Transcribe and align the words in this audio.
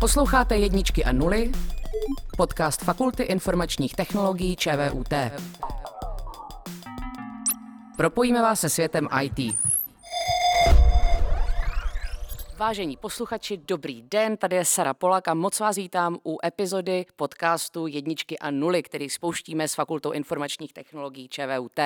Posloucháte 0.00 0.56
jedničky 0.56 1.04
a 1.04 1.12
nuly, 1.12 1.52
podcast 2.36 2.84
Fakulty 2.84 3.22
informačních 3.22 3.94
technologií 3.94 4.56
ČVUT. 4.56 5.14
Propojíme 7.96 8.42
vás 8.42 8.60
se 8.60 8.68
světem 8.68 9.08
IT. 9.22 9.65
Vážení 12.58 12.96
posluchači, 12.96 13.56
dobrý 13.56 14.02
den, 14.02 14.36
tady 14.36 14.56
je 14.56 14.64
Sara 14.64 14.94
Polak 14.94 15.28
a 15.28 15.34
moc 15.34 15.60
vás 15.60 15.76
vítám 15.76 16.18
u 16.26 16.38
epizody 16.46 17.06
podcastu 17.16 17.86
Jedničky 17.86 18.38
a 18.38 18.50
nuly, 18.50 18.82
který 18.82 19.10
spouštíme 19.10 19.68
s 19.68 19.74
Fakultou 19.74 20.12
informačních 20.12 20.72
technologií 20.72 21.28
ČVUT. 21.28 21.80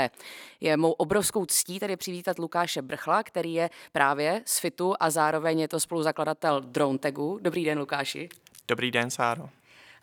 Je 0.61 0.77
mou 0.77 0.93
obrovskou 0.93 1.47
ctí 1.47 1.81
tady 1.81 1.97
přivítat 1.97 2.39
Lukáše 2.39 2.83
Brchla, 2.83 3.23
který 3.23 3.55
je 3.55 3.71
právě 3.93 4.43
z 4.47 4.59
FITu 4.59 4.95
a 5.01 5.11
zároveň 5.11 5.61
je 5.61 5.69
to 5.69 5.81
spoluzakladatel 5.81 6.61
DroneTagu. 6.61 7.39
Dobrý 7.43 7.65
den, 7.65 7.79
Lukáši. 7.79 8.29
Dobrý 8.69 8.91
den, 8.91 9.11
Sáro. 9.11 9.49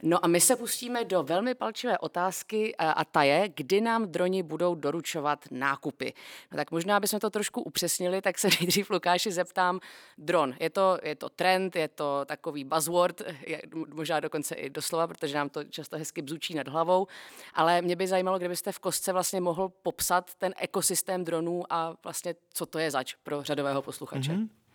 No 0.03 0.25
a 0.25 0.27
my 0.27 0.41
se 0.41 0.55
pustíme 0.55 1.05
do 1.05 1.23
velmi 1.23 1.55
palčivé 1.55 1.97
otázky 1.97 2.75
a 2.77 3.05
ta 3.05 3.23
je, 3.23 3.49
kdy 3.55 3.81
nám 3.81 4.07
droni 4.07 4.43
budou 4.43 4.75
doručovat 4.75 5.45
nákupy. 5.51 6.13
No 6.51 6.55
tak 6.55 6.71
možná 6.71 6.99
bychom 6.99 7.19
to 7.19 7.29
trošku 7.29 7.61
upřesnili, 7.61 8.21
tak 8.21 8.39
se 8.39 8.47
nejdřív 8.59 8.89
Lukáši 8.89 9.31
zeptám, 9.31 9.79
dron, 10.17 10.55
je 10.59 10.69
to, 10.69 10.97
je 11.03 11.15
to 11.15 11.29
trend, 11.29 11.75
je 11.75 11.87
to 11.87 12.25
takový 12.25 12.63
buzzword, 12.63 13.21
je, 13.47 13.61
možná 13.93 14.19
dokonce 14.19 14.55
i 14.55 14.69
doslova, 14.69 15.07
protože 15.07 15.35
nám 15.35 15.49
to 15.49 15.63
často 15.63 15.97
hezky 15.97 16.21
bzučí 16.21 16.53
nad 16.53 16.67
hlavou, 16.67 17.07
ale 17.53 17.81
mě 17.81 17.95
by 17.95 18.07
zajímalo, 18.07 18.37
kdybyste 18.37 18.71
v 18.71 18.79
kostce 18.79 19.13
vlastně 19.13 19.41
mohl 19.41 19.69
popsat 19.69 20.33
ten 20.33 20.53
ekosystém 20.57 21.23
dronů 21.23 21.63
a 21.69 21.95
vlastně 22.03 22.35
co 22.53 22.65
to 22.65 22.79
je 22.79 22.91
zač 22.91 23.15
pro 23.23 23.43
řadového 23.43 23.81
posluchače. 23.81 24.31
Mm-hmm. 24.31 24.66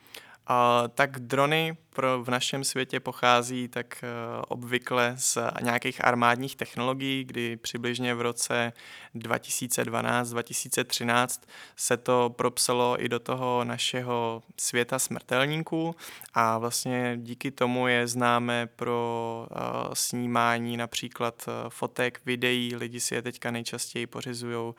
Uh, 0.51 0.89
tak 0.89 1.19
drony 1.19 1.77
pro, 1.91 2.25
v 2.25 2.29
našem 2.29 2.65
světě 2.65 3.01
pochází 3.01 3.69
tak 3.69 3.99
uh, 4.03 4.09
obvykle 4.49 5.15
z 5.17 5.39
nějakých 5.63 6.05
armádních 6.05 6.57
technologií, 6.57 7.25
kdy 7.25 7.57
přibližně 7.57 8.15
v 8.15 8.21
roce 8.21 8.73
2012-2013 9.15 11.41
se 11.77 11.97
to 11.97 12.35
propsalo 12.37 13.05
i 13.05 13.09
do 13.09 13.19
toho 13.19 13.65
našeho 13.65 14.43
světa 14.57 14.99
smrtelníků. 14.99 15.97
A 16.35 16.59
vlastně 16.59 17.15
díky 17.17 17.51
tomu 17.51 17.89
je 17.89 18.07
známe 18.07 18.67
pro 18.67 19.47
uh, 19.51 19.57
snímání 19.93 20.77
například 20.77 21.45
uh, 21.49 21.55
fotek, 21.69 22.21
videí, 22.27 22.77
lidi 22.77 23.01
si 23.01 23.15
je 23.15 23.23
teďka 23.23 23.51
nejčastěji 23.51 24.07
pořizují 24.07 24.75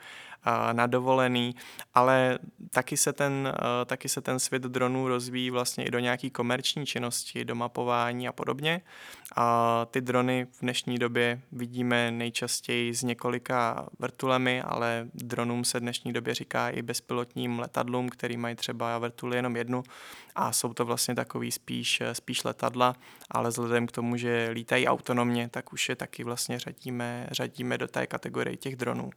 na 0.72 0.86
dovolený, 0.86 1.54
ale 1.94 2.38
taky 2.70 2.96
se, 2.96 3.12
ten, 3.12 3.54
taky 3.86 4.08
se 4.08 4.20
ten 4.20 4.38
svět 4.38 4.62
dronů 4.62 5.08
rozvíjí 5.08 5.50
vlastně 5.54 5.84
i 5.84 5.90
do 5.90 5.98
nějaký 5.98 6.30
komerční 6.30 6.86
činnosti, 6.86 7.44
do 7.44 7.54
mapování 7.54 8.28
a 8.28 8.32
podobně. 8.32 8.80
A 9.36 9.86
ty 9.90 10.00
drony 10.00 10.46
v 10.52 10.60
dnešní 10.60 10.98
době 10.98 11.40
vidíme 11.52 12.10
nejčastěji 12.10 12.94
s 12.94 13.02
několika 13.02 13.88
vrtulemi, 13.98 14.62
ale 14.62 15.08
dronům 15.14 15.64
se 15.64 15.78
v 15.78 15.82
dnešní 15.82 16.12
době 16.12 16.34
říká 16.34 16.68
i 16.68 16.82
bezpilotním 16.82 17.58
letadlům, 17.58 18.08
který 18.08 18.36
mají 18.36 18.54
třeba 18.54 18.98
vrtuly 18.98 19.36
jenom 19.36 19.56
jednu 19.56 19.82
a 20.34 20.52
jsou 20.52 20.74
to 20.74 20.84
vlastně 20.84 21.14
takový 21.14 21.50
spíš, 21.50 22.02
spíš 22.12 22.44
letadla, 22.44 22.94
ale 23.30 23.48
vzhledem 23.48 23.86
k 23.86 23.92
tomu, 23.92 24.16
že 24.16 24.50
lítají 24.52 24.86
autonomně, 24.88 25.48
tak 25.48 25.72
už 25.72 25.88
je 25.88 25.96
taky 25.96 26.24
vlastně 26.24 26.58
řadíme, 26.58 27.26
řadíme 27.30 27.78
do 27.78 27.88
té 27.88 28.06
kategorie 28.06 28.56
těch 28.56 28.76
dronů. 28.76 29.10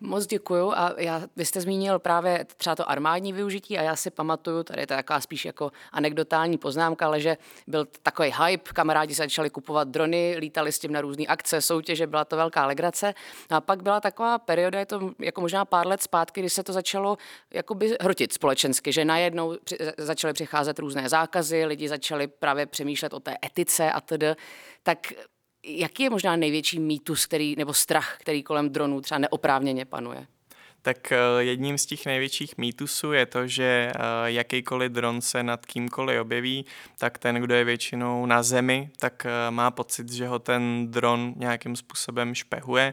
Moc 0.00 0.26
děkuju 0.26 0.72
a 0.72 0.94
já, 0.96 1.22
vy 1.36 1.44
jste 1.44 1.60
zmínil 1.60 1.98
právě 1.98 2.44
třeba 2.56 2.76
to 2.76 2.90
armádní 2.90 3.32
využití 3.32 3.78
a 3.78 3.82
já 3.82 3.96
si 3.96 4.10
pamatuju, 4.10 4.62
tady 4.62 4.82
je 4.82 4.86
to 4.86 4.94
taková 4.94 5.20
spíš 5.20 5.44
jako 5.44 5.70
anekdotální 5.92 6.58
poznámka, 6.58 7.06
ale 7.06 7.20
že 7.20 7.36
byl 7.66 7.86
takový 8.02 8.34
hype, 8.44 8.72
kamarádi 8.72 9.14
začali 9.14 9.50
kupovat 9.50 9.88
drony, 9.88 10.36
lítali 10.38 10.72
s 10.72 10.78
tím 10.78 10.92
na 10.92 11.00
různé 11.00 11.24
akce, 11.26 11.60
soutěže, 11.60 12.06
byla 12.06 12.24
to 12.24 12.36
velká 12.36 12.66
legrace. 12.66 13.14
A 13.50 13.60
pak 13.60 13.82
byla 13.82 14.00
taková 14.00 14.38
perioda, 14.38 14.78
je 14.78 14.86
to 14.86 15.10
jako 15.18 15.40
možná 15.40 15.64
pár 15.64 15.86
let 15.86 16.02
zpátky, 16.02 16.40
kdy 16.40 16.50
se 16.50 16.62
to 16.62 16.72
začalo 16.72 17.16
jakoby 17.50 17.96
hrotit 18.00 18.32
společensky, 18.32 18.92
že 18.92 19.04
najednou 19.04 19.56
při, 19.64 19.78
začaly 19.98 20.32
přicházet 20.34 20.78
různé 20.78 21.08
zákazy, 21.08 21.64
lidi 21.64 21.88
začali 21.88 22.26
právě 22.26 22.66
přemýšlet 22.66 23.14
o 23.14 23.20
té 23.20 23.36
etice 23.46 23.92
a 23.92 24.00
tedy. 24.00 24.34
Tak 24.82 25.12
Jaký 25.64 26.02
je 26.02 26.10
možná 26.10 26.36
největší 26.36 26.80
mýtus, 26.80 27.26
který, 27.26 27.56
nebo 27.56 27.74
strach, 27.74 28.16
který 28.20 28.42
kolem 28.42 28.70
dronů 28.70 29.00
třeba 29.00 29.18
neoprávněně 29.18 29.84
panuje? 29.84 30.26
Tak 30.82 31.12
eh, 31.12 31.16
jedním 31.38 31.78
z 31.78 31.86
těch 31.86 32.06
největších 32.06 32.58
mýtusů 32.58 33.12
je 33.12 33.26
to, 33.26 33.46
že 33.46 33.92
eh, 33.94 34.00
jakýkoliv 34.24 34.92
dron 34.92 35.20
se 35.20 35.42
nad 35.42 35.66
kýmkoliv 35.66 36.20
objeví, 36.20 36.66
tak 36.98 37.18
ten, 37.18 37.36
kdo 37.36 37.54
je 37.54 37.64
většinou 37.64 38.26
na 38.26 38.42
zemi, 38.42 38.90
tak 38.98 39.26
eh, 39.26 39.50
má 39.50 39.70
pocit, 39.70 40.12
že 40.12 40.26
ho 40.26 40.38
ten 40.38 40.86
dron 40.90 41.34
nějakým 41.36 41.76
způsobem 41.76 42.34
špehuje 42.34 42.92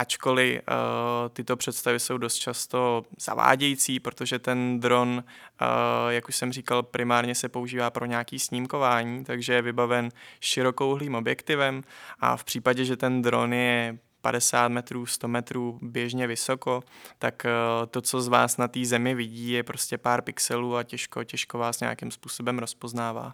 ačkoliv 0.00 0.60
uh, 0.60 1.28
tyto 1.32 1.56
představy 1.56 2.00
jsou 2.00 2.18
dost 2.18 2.34
často 2.34 3.02
zavádějící, 3.18 4.00
protože 4.00 4.38
ten 4.38 4.80
dron, 4.80 5.24
uh, 5.60 6.08
jak 6.08 6.28
už 6.28 6.36
jsem 6.36 6.52
říkal, 6.52 6.82
primárně 6.82 7.34
se 7.34 7.48
používá 7.48 7.90
pro 7.90 8.06
nějaký 8.06 8.38
snímkování, 8.38 9.24
takže 9.24 9.52
je 9.52 9.62
vybaven 9.62 10.08
širokouhlým 10.40 11.14
objektivem 11.14 11.82
a 12.20 12.36
v 12.36 12.44
případě, 12.44 12.84
že 12.84 12.96
ten 12.96 13.22
dron 13.22 13.52
je 13.52 13.98
50 14.20 14.68
metrů, 14.68 15.06
100 15.06 15.28
metrů 15.28 15.78
běžně 15.82 16.26
vysoko, 16.26 16.82
tak 17.18 17.46
eh, 17.46 17.50
to, 17.86 18.00
co 18.00 18.20
z 18.20 18.28
vás 18.28 18.56
na 18.56 18.68
té 18.68 18.84
zemi 18.84 19.14
vidí, 19.14 19.50
je 19.50 19.62
prostě 19.62 19.98
pár 19.98 20.22
pixelů 20.22 20.76
a 20.76 20.82
těžko, 20.82 21.24
těžko 21.24 21.58
vás 21.58 21.80
nějakým 21.80 22.10
způsobem 22.10 22.58
rozpoznává. 22.58 23.32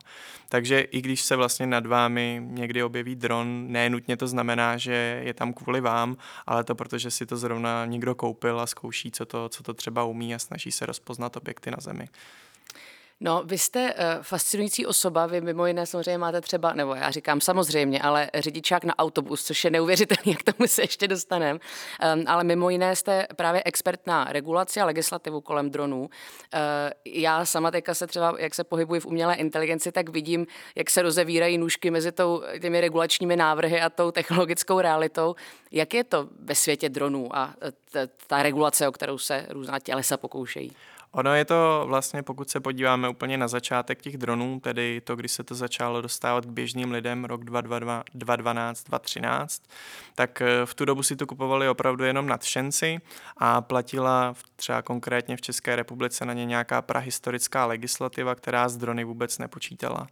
Takže 0.48 0.80
i 0.80 1.00
když 1.00 1.20
se 1.20 1.36
vlastně 1.36 1.66
nad 1.66 1.86
vámi 1.86 2.42
někdy 2.44 2.82
objeví 2.82 3.16
dron, 3.16 3.66
nenutně 3.69 4.16
to 4.16 4.26
znamená, 4.26 4.76
že 4.76 5.20
je 5.24 5.34
tam 5.34 5.52
kvůli 5.52 5.80
vám, 5.80 6.16
ale 6.47 6.64
to 6.64 6.74
protože 6.74 7.10
si 7.10 7.26
to 7.26 7.36
zrovna 7.36 7.86
někdo 7.86 8.14
koupil 8.14 8.60
a 8.60 8.66
zkouší, 8.66 9.10
co 9.10 9.24
to, 9.24 9.48
co 9.48 9.62
to 9.62 9.74
třeba 9.74 10.04
umí 10.04 10.34
a 10.34 10.38
snaží 10.38 10.72
se 10.72 10.86
rozpoznat 10.86 11.36
objekty 11.36 11.70
na 11.70 11.76
zemi. 11.80 12.08
No, 13.21 13.43
vy 13.44 13.59
jste 13.59 13.94
uh, 13.94 14.00
fascinující 14.22 14.87
osoba, 14.87 15.27
vy 15.27 15.41
mimo 15.41 15.66
jiné 15.66 15.87
samozřejmě 15.87 16.19
máte 16.19 16.41
třeba, 16.41 16.72
nebo 16.72 16.94
já 16.94 17.10
říkám 17.10 17.41
samozřejmě, 17.41 18.03
ale 18.03 18.31
řidičák 18.34 18.84
na 18.84 18.99
autobus, 18.99 19.44
což 19.44 19.65
je 19.65 19.71
neuvěřitelné, 19.71 20.22
jak 20.32 20.43
tomu 20.43 20.69
se 20.69 20.82
ještě 20.82 21.09
dostaneme, 21.09 21.59
um, 22.15 22.25
ale 22.27 22.44
mimo 22.44 22.71
jiné 22.71 22.97
jste 22.97 23.27
právě 23.37 23.62
expert 23.65 24.06
na 24.06 24.25
regulaci 24.25 24.81
a 24.81 24.84
legislativu 24.84 25.41
kolem 25.41 25.71
dronů. 25.71 26.00
Uh, 26.00 26.09
já 27.04 27.44
sama 27.44 27.71
teďka 27.71 27.94
se 27.94 28.06
třeba, 28.06 28.34
jak 28.38 28.54
se 28.54 28.65
pohybuji 28.65 29.00
v 29.00 29.06
umělé 29.06 29.34
inteligenci, 29.34 29.93
tak 29.93 30.09
vidím, 30.09 30.47
jak 30.75 30.91
se 30.91 31.03
rozevírají 31.03 31.59
nůžky 31.59 31.91
mezi 31.91 32.12
tou, 32.12 32.43
těmi 32.60 32.81
regulačními 32.81 33.37
návrhy 33.37 33.81
a 33.81 33.91
tou 33.91 34.10
technologickou 34.10 34.81
realitou. 34.81 35.34
Jak 35.72 35.94
je 35.94 36.04
to 36.04 36.28
ve 36.41 36.54
světě 36.54 36.88
dronů 36.88 37.37
a 37.37 37.54
ta 38.27 38.43
regulace, 38.43 38.88
o 38.88 38.93
kterou 38.93 39.19
se 39.19 39.47
různá 39.48 39.78
tělesa 39.78 40.16
pokoušejí? 40.16 40.72
Ono 41.16 41.34
je 41.34 41.44
to 41.44 41.84
vlastně, 41.87 42.22
pokud 42.22 42.50
se 42.50 42.60
podíváme 42.60 43.09
úplně 43.09 43.38
na 43.38 43.49
začátek 43.49 44.03
těch 44.03 44.19
dronů, 44.19 44.60
tedy 44.60 45.00
to, 45.00 45.16
když 45.16 45.32
se 45.32 45.44
to 45.44 45.54
začalo 45.54 46.00
dostávat 46.00 46.47
k 46.47 46.49
běžným 46.49 46.91
lidem, 46.91 47.25
rok 47.25 47.44
2012, 47.44 48.84
2013, 48.84 49.62
tak 50.15 50.43
eh, 50.43 50.47
v 50.66 50.75
tu 50.75 50.84
dobu 50.84 51.03
si 51.03 51.16
to 51.16 51.27
kupovali 51.27 51.69
opravdu 51.69 52.04
jenom 52.04 52.27
nadšenci 52.27 53.00
a 53.37 53.60
platila 53.60 54.34
třeba 54.56 54.82
konkrétně 54.82 55.37
v 55.37 55.41
České 55.41 55.77
republice 55.77 56.25
na 56.25 56.32
ně 56.32 56.44
nějaká 56.44 56.82
prahistorická 56.82 57.66
legislativa, 57.66 58.34
která 58.34 58.69
s 58.69 58.77
drony 58.77 59.04
vůbec 59.04 59.38
nepočítala. 59.38 60.06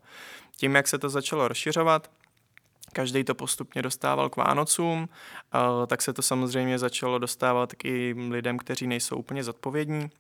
Tím, 0.57 0.75
jak 0.75 0.89
se 0.89 0.99
to 0.99 1.09
začalo 1.09 1.49
rozšiřovat, 1.49 2.11
každý 2.93 3.25
to 3.25 3.35
postupně 3.35 3.83
dostával 3.83 4.29
k 4.29 4.37
Vánocům, 4.37 5.09
eh, 5.55 5.87
tak 5.87 6.03
se 6.03 6.13
to 6.13 6.23
samozřejmě 6.23 6.79
začalo 6.79 7.19
dostávat 7.19 7.73
i 7.85 8.15
lidem, 8.31 8.59
kteří 8.59 8.87
nejsou 8.87 9.17
úplně 9.17 9.45
zodpovědní 9.45 10.11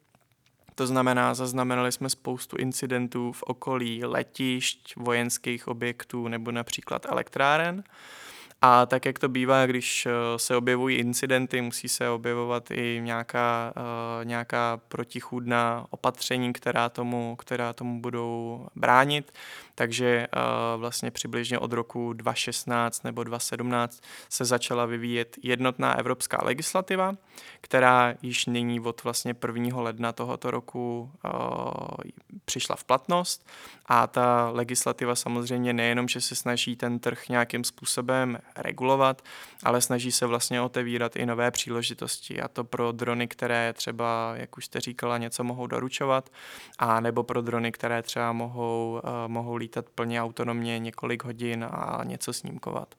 to 0.74 0.86
znamená, 0.86 1.34
zaznamenali 1.34 1.92
jsme 1.92 2.10
spoustu 2.10 2.56
incidentů 2.56 3.32
v 3.32 3.42
okolí 3.42 4.04
letišť, 4.04 4.96
vojenských 4.96 5.68
objektů 5.68 6.28
nebo 6.28 6.52
například 6.52 7.06
elektráren. 7.06 7.84
A 8.66 8.86
tak, 8.86 9.06
jak 9.06 9.18
to 9.18 9.28
bývá, 9.28 9.66
když 9.66 10.06
eh, 10.06 10.10
se 10.36 10.56
objevují 10.56 10.96
incidenty, 10.96 11.60
musí 11.60 11.88
se 11.88 12.08
objevovat 12.08 12.70
i 12.70 13.00
nějaká, 13.02 13.72
uh, 13.76 14.24
nějaká 14.24 14.80
protichůdná 14.88 15.86
opatření, 15.90 16.52
která 16.52 16.88
tomu, 16.88 17.36
která 17.36 17.72
tomu 17.72 18.00
budou 18.00 18.66
bránit. 18.74 19.32
Takže 19.74 20.26
uh, 20.36 20.80
vlastně 20.80 21.10
přibližně 21.10 21.58
od 21.58 21.72
roku 21.72 22.12
2016 22.12 23.04
nebo 23.04 23.24
2017 23.24 24.00
se 24.28 24.44
začala 24.44 24.86
vyvíjet 24.86 25.36
jednotná 25.42 25.98
evropská 25.98 26.38
legislativa, 26.42 27.14
která 27.60 28.14
již 28.22 28.46
nyní 28.46 28.80
od 28.80 29.04
vlastně 29.04 29.34
1. 29.46 29.80
ledna 29.80 30.12
tohoto 30.12 30.50
roku 30.50 31.10
přišla 32.44 32.76
v 32.76 32.84
platnost 32.84 33.46
a 33.86 34.06
ta 34.06 34.50
legislativa 34.50 35.14
samozřejmě 35.14 35.72
nejenom, 35.72 36.08
že 36.08 36.20
se 36.20 36.34
snaží 36.34 36.76
ten 36.76 36.98
trh 36.98 37.28
nějakým 37.28 37.64
způsobem 37.64 38.38
regulovat, 38.56 39.22
ale 39.62 39.80
snaží 39.80 40.12
se 40.12 40.26
vlastně 40.26 40.60
otevírat 40.60 41.16
i 41.16 41.26
nové 41.26 41.50
příležitosti 41.50 42.40
a 42.40 42.48
to 42.48 42.64
pro 42.64 42.92
drony, 42.92 43.28
které 43.28 43.72
třeba, 43.72 44.32
jak 44.36 44.56
už 44.56 44.64
jste 44.64 44.80
říkala, 44.80 45.18
něco 45.18 45.44
mohou 45.44 45.66
doručovat 45.66 46.30
a 46.78 47.00
nebo 47.00 47.22
pro 47.22 47.42
drony, 47.42 47.72
které 47.72 48.02
třeba 48.02 48.32
mohou, 48.32 49.00
uh, 49.04 49.10
mohou 49.26 49.56
lítat 49.56 49.90
plně 49.94 50.22
autonomně 50.22 50.78
několik 50.78 51.24
hodin 51.24 51.66
a 51.70 52.00
něco 52.04 52.32
snímkovat. 52.32 52.94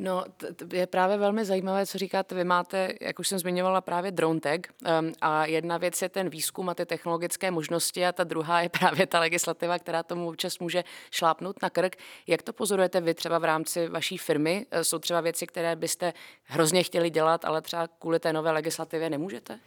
No, 0.00 0.24
je 0.72 0.86
právě 0.86 1.16
velmi 1.16 1.44
zajímavé, 1.44 1.86
co 1.86 1.98
říkáte. 1.98 2.34
Vy 2.34 2.44
máte, 2.44 2.92
jak 3.00 3.18
už 3.18 3.28
jsem 3.28 3.38
zmiňovala, 3.38 3.80
právě 3.80 4.10
drone 4.10 4.40
tag 4.40 4.60
um, 5.00 5.12
a 5.20 5.46
jedna 5.46 5.78
věc 5.78 6.02
je 6.02 6.08
ten 6.08 6.28
výzkum 6.28 6.68
a 6.68 6.74
ty 6.74 6.86
technologické 6.86 7.50
možnosti 7.50 8.06
a 8.06 8.12
ta 8.12 8.24
druhá 8.24 8.60
je 8.60 8.68
právě 8.68 9.06
ta 9.06 9.20
legislativa, 9.20 9.78
která 9.78 10.02
tomu 10.02 10.28
občas 10.28 10.58
může 10.58 10.84
šlápnout 11.10 11.62
na 11.62 11.70
krk. 11.70 11.96
Jak 12.26 12.42
to 12.42 12.52
pozorujete 12.52 13.00
vy 13.00 13.14
třeba 13.14 13.38
v 13.38 13.44
rámci 13.44 13.88
vaší 13.88 14.18
firmy? 14.18 14.66
E, 14.70 14.84
jsou 14.84 14.98
třeba 14.98 15.20
věci, 15.20 15.46
které 15.46 15.76
byste 15.76 16.12
hrozně 16.44 16.82
chtěli 16.82 17.10
dělat, 17.10 17.44
ale 17.44 17.62
třeba 17.62 17.88
kvůli 17.98 18.20
té 18.20 18.32
nové 18.32 18.50
legislativě 18.50 19.10
nemůžete? 19.10 19.58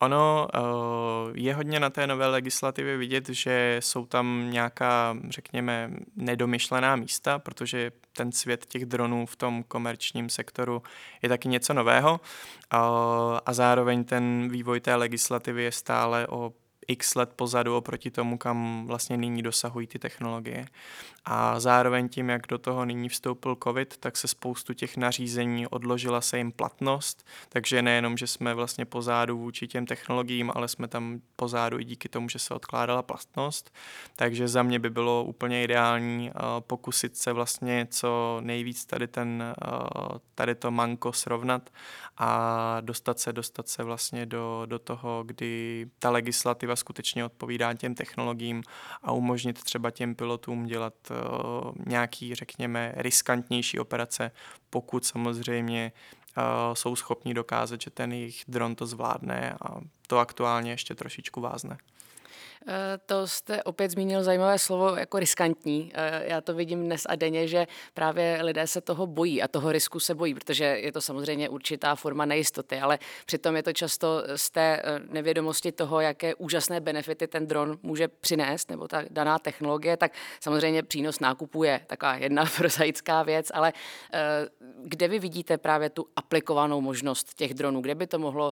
Ono 0.00 0.48
uh, 0.54 1.30
je 1.34 1.54
hodně 1.54 1.80
na 1.80 1.90
té 1.90 2.06
nové 2.06 2.26
legislativě 2.26 2.96
vidět, 2.96 3.28
že 3.28 3.76
jsou 3.80 4.06
tam 4.06 4.50
nějaká, 4.50 5.16
řekněme, 5.28 5.90
nedomyšlená 6.16 6.96
místa, 6.96 7.38
protože 7.38 7.92
ten 8.12 8.32
svět 8.32 8.66
těch 8.66 8.86
dronů 8.86 9.26
v 9.26 9.36
tom 9.36 9.62
komerčním 9.62 10.28
sektoru 10.28 10.82
je 11.22 11.28
taky 11.28 11.48
něco 11.48 11.74
nového 11.74 12.12
uh, 12.12 12.78
a 13.46 13.52
zároveň 13.52 14.04
ten 14.04 14.48
vývoj 14.48 14.80
té 14.80 14.94
legislativy 14.94 15.62
je 15.62 15.72
stále 15.72 16.26
o 16.26 16.52
x 16.88 17.14
let 17.14 17.32
pozadu 17.36 17.76
oproti 17.76 18.10
tomu, 18.10 18.38
kam 18.38 18.86
vlastně 18.86 19.16
nyní 19.16 19.42
dosahují 19.42 19.86
ty 19.86 19.98
technologie. 19.98 20.66
A 21.24 21.60
zároveň 21.60 22.08
tím, 22.08 22.28
jak 22.28 22.46
do 22.46 22.58
toho 22.58 22.84
nyní 22.84 23.08
vstoupil 23.08 23.56
COVID, 23.64 23.96
tak 23.96 24.16
se 24.16 24.28
spoustu 24.28 24.74
těch 24.74 24.96
nařízení 24.96 25.66
odložila 25.66 26.20
se 26.20 26.38
jim 26.38 26.52
platnost, 26.52 27.26
takže 27.48 27.82
nejenom, 27.82 28.16
že 28.16 28.26
jsme 28.26 28.54
vlastně 28.54 28.84
pozádu 28.84 29.38
vůči 29.38 29.68
těm 29.68 29.86
technologiím, 29.86 30.52
ale 30.54 30.68
jsme 30.68 30.88
tam 30.88 31.20
pozádu 31.36 31.78
i 31.78 31.84
díky 31.84 32.08
tomu, 32.08 32.28
že 32.28 32.38
se 32.38 32.54
odkládala 32.54 33.02
platnost. 33.02 33.74
Takže 34.16 34.48
za 34.48 34.62
mě 34.62 34.78
by 34.78 34.90
bylo 34.90 35.24
úplně 35.24 35.64
ideální 35.64 36.30
uh, 36.30 36.42
pokusit 36.60 37.16
se 37.16 37.32
vlastně 37.32 37.86
co 37.90 38.40
nejvíc 38.40 38.86
tady, 38.86 39.06
ten, 39.06 39.54
uh, 39.66 40.18
tady 40.34 40.54
to 40.54 40.70
manko 40.70 41.12
srovnat 41.12 41.70
a 42.16 42.80
dostat 42.80 43.18
se, 43.18 43.32
dostat 43.32 43.68
se 43.68 43.82
vlastně 43.82 44.26
do, 44.26 44.62
do 44.66 44.78
toho, 44.78 45.22
kdy 45.26 45.86
ta 45.98 46.10
legislativa 46.10 46.76
skutečně 46.76 47.24
odpovídá 47.24 47.74
těm 47.74 47.94
technologiím 47.94 48.62
a 49.02 49.12
umožnit 49.12 49.64
třeba 49.64 49.90
těm 49.90 50.14
pilotům 50.14 50.66
dělat 50.66 50.94
nějaký, 51.86 52.34
řekněme, 52.34 52.92
riskantnější 52.96 53.78
operace, 53.78 54.30
pokud 54.70 55.04
samozřejmě 55.04 55.92
uh, 56.36 56.74
jsou 56.74 56.96
schopni 56.96 57.34
dokázat, 57.34 57.80
že 57.80 57.90
ten 57.90 58.12
jejich 58.12 58.44
dron 58.48 58.74
to 58.74 58.86
zvládne 58.86 59.56
a 59.62 59.80
to 60.06 60.18
aktuálně 60.18 60.70
ještě 60.70 60.94
trošičku 60.94 61.40
vázne. 61.40 61.78
Eh, 62.68 62.98
to 63.06 63.26
jste 63.26 63.62
opět 63.62 63.90
zmínil 63.90 64.22
zajímavé 64.22 64.58
slovo 64.58 64.96
jako 64.96 65.18
riskantní. 65.18 65.92
Eh, 65.94 66.24
já 66.26 66.40
to 66.40 66.54
vidím 66.54 66.84
dnes 66.84 67.02
a 67.08 67.16
denně, 67.16 67.48
že 67.48 67.66
právě 67.94 68.38
lidé 68.42 68.66
se 68.66 68.80
toho 68.80 69.06
bojí 69.06 69.42
a 69.42 69.48
toho 69.48 69.72
risku 69.72 70.00
se 70.00 70.14
bojí, 70.14 70.34
protože 70.34 70.64
je 70.64 70.92
to 70.92 71.00
samozřejmě 71.00 71.48
určitá 71.48 71.94
forma 71.94 72.24
nejistoty, 72.24 72.80
ale 72.80 72.98
přitom 73.26 73.56
je 73.56 73.62
to 73.62 73.72
často 73.72 74.22
z 74.36 74.50
té 74.50 74.82
eh, 74.84 74.98
nevědomosti 74.98 75.72
toho, 75.72 76.00
jaké 76.00 76.34
úžasné 76.34 76.80
benefity 76.80 77.26
ten 77.26 77.46
dron 77.46 77.78
může 77.82 78.08
přinést, 78.08 78.70
nebo 78.70 78.88
ta 78.88 79.02
daná 79.10 79.38
technologie, 79.38 79.96
tak 79.96 80.12
samozřejmě 80.40 80.82
přínos 80.82 81.20
nákupu 81.20 81.64
je 81.64 81.80
taková 81.86 82.14
jedna 82.14 82.44
prozaická 82.56 83.22
věc, 83.22 83.50
ale 83.54 83.72
kde 84.84 85.08
vy 85.08 85.18
vidíte 85.18 85.58
právě 85.58 85.90
tu 85.90 86.06
aplikovanou 86.16 86.80
možnost 86.80 87.34
těch 87.34 87.54
dronů, 87.54 87.80
kde 87.80 87.94
by 87.94 88.06
to 88.06 88.18
mohlo 88.18 88.48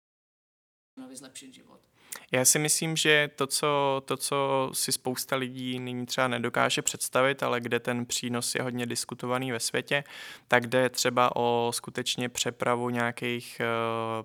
zlepšit 1.13 1.53
život? 1.53 1.85
Já 2.31 2.45
si 2.45 2.60
myslím, 2.60 2.95
že 2.95 3.30
to 3.36 3.48
co, 3.48 4.01
to, 4.06 4.18
co 4.18 4.69
si 4.74 4.92
spousta 4.92 5.36
lidí 5.36 5.80
nyní 5.80 6.06
třeba 6.06 6.27
nedokáže 6.27 6.81
představit, 6.81 7.44
ale 7.44 7.62
kde 7.62 7.80
ten 7.80 8.06
přínos 8.06 8.56
je 8.56 8.62
hodně 8.62 8.86
diskutovaný 8.86 9.51
ve 9.51 9.60
světě, 9.60 10.04
tak 10.48 10.68
jde 10.68 10.89
třeba 10.89 11.36
o 11.36 11.72
skutečně 11.74 12.30
přepravu 12.30 12.89
nějakých 12.89 13.62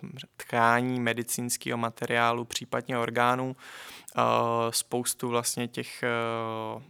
uh, 0.02 0.10
tkání, 0.36 1.00
medicínského 1.00 1.78
materiálu, 1.78 2.44
případně 2.44 2.98
orgánů. 2.98 3.56
Uh, 4.16 4.24
spoustu 4.70 5.28
vlastně 5.28 5.68
těch 5.68 6.04
uh, 6.76 6.82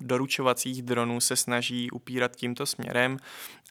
doručovacích 0.00 0.82
dronů 0.82 1.20
se 1.20 1.36
snaží 1.36 1.90
upírat 1.90 2.36
tímto 2.36 2.66
směrem 2.66 3.18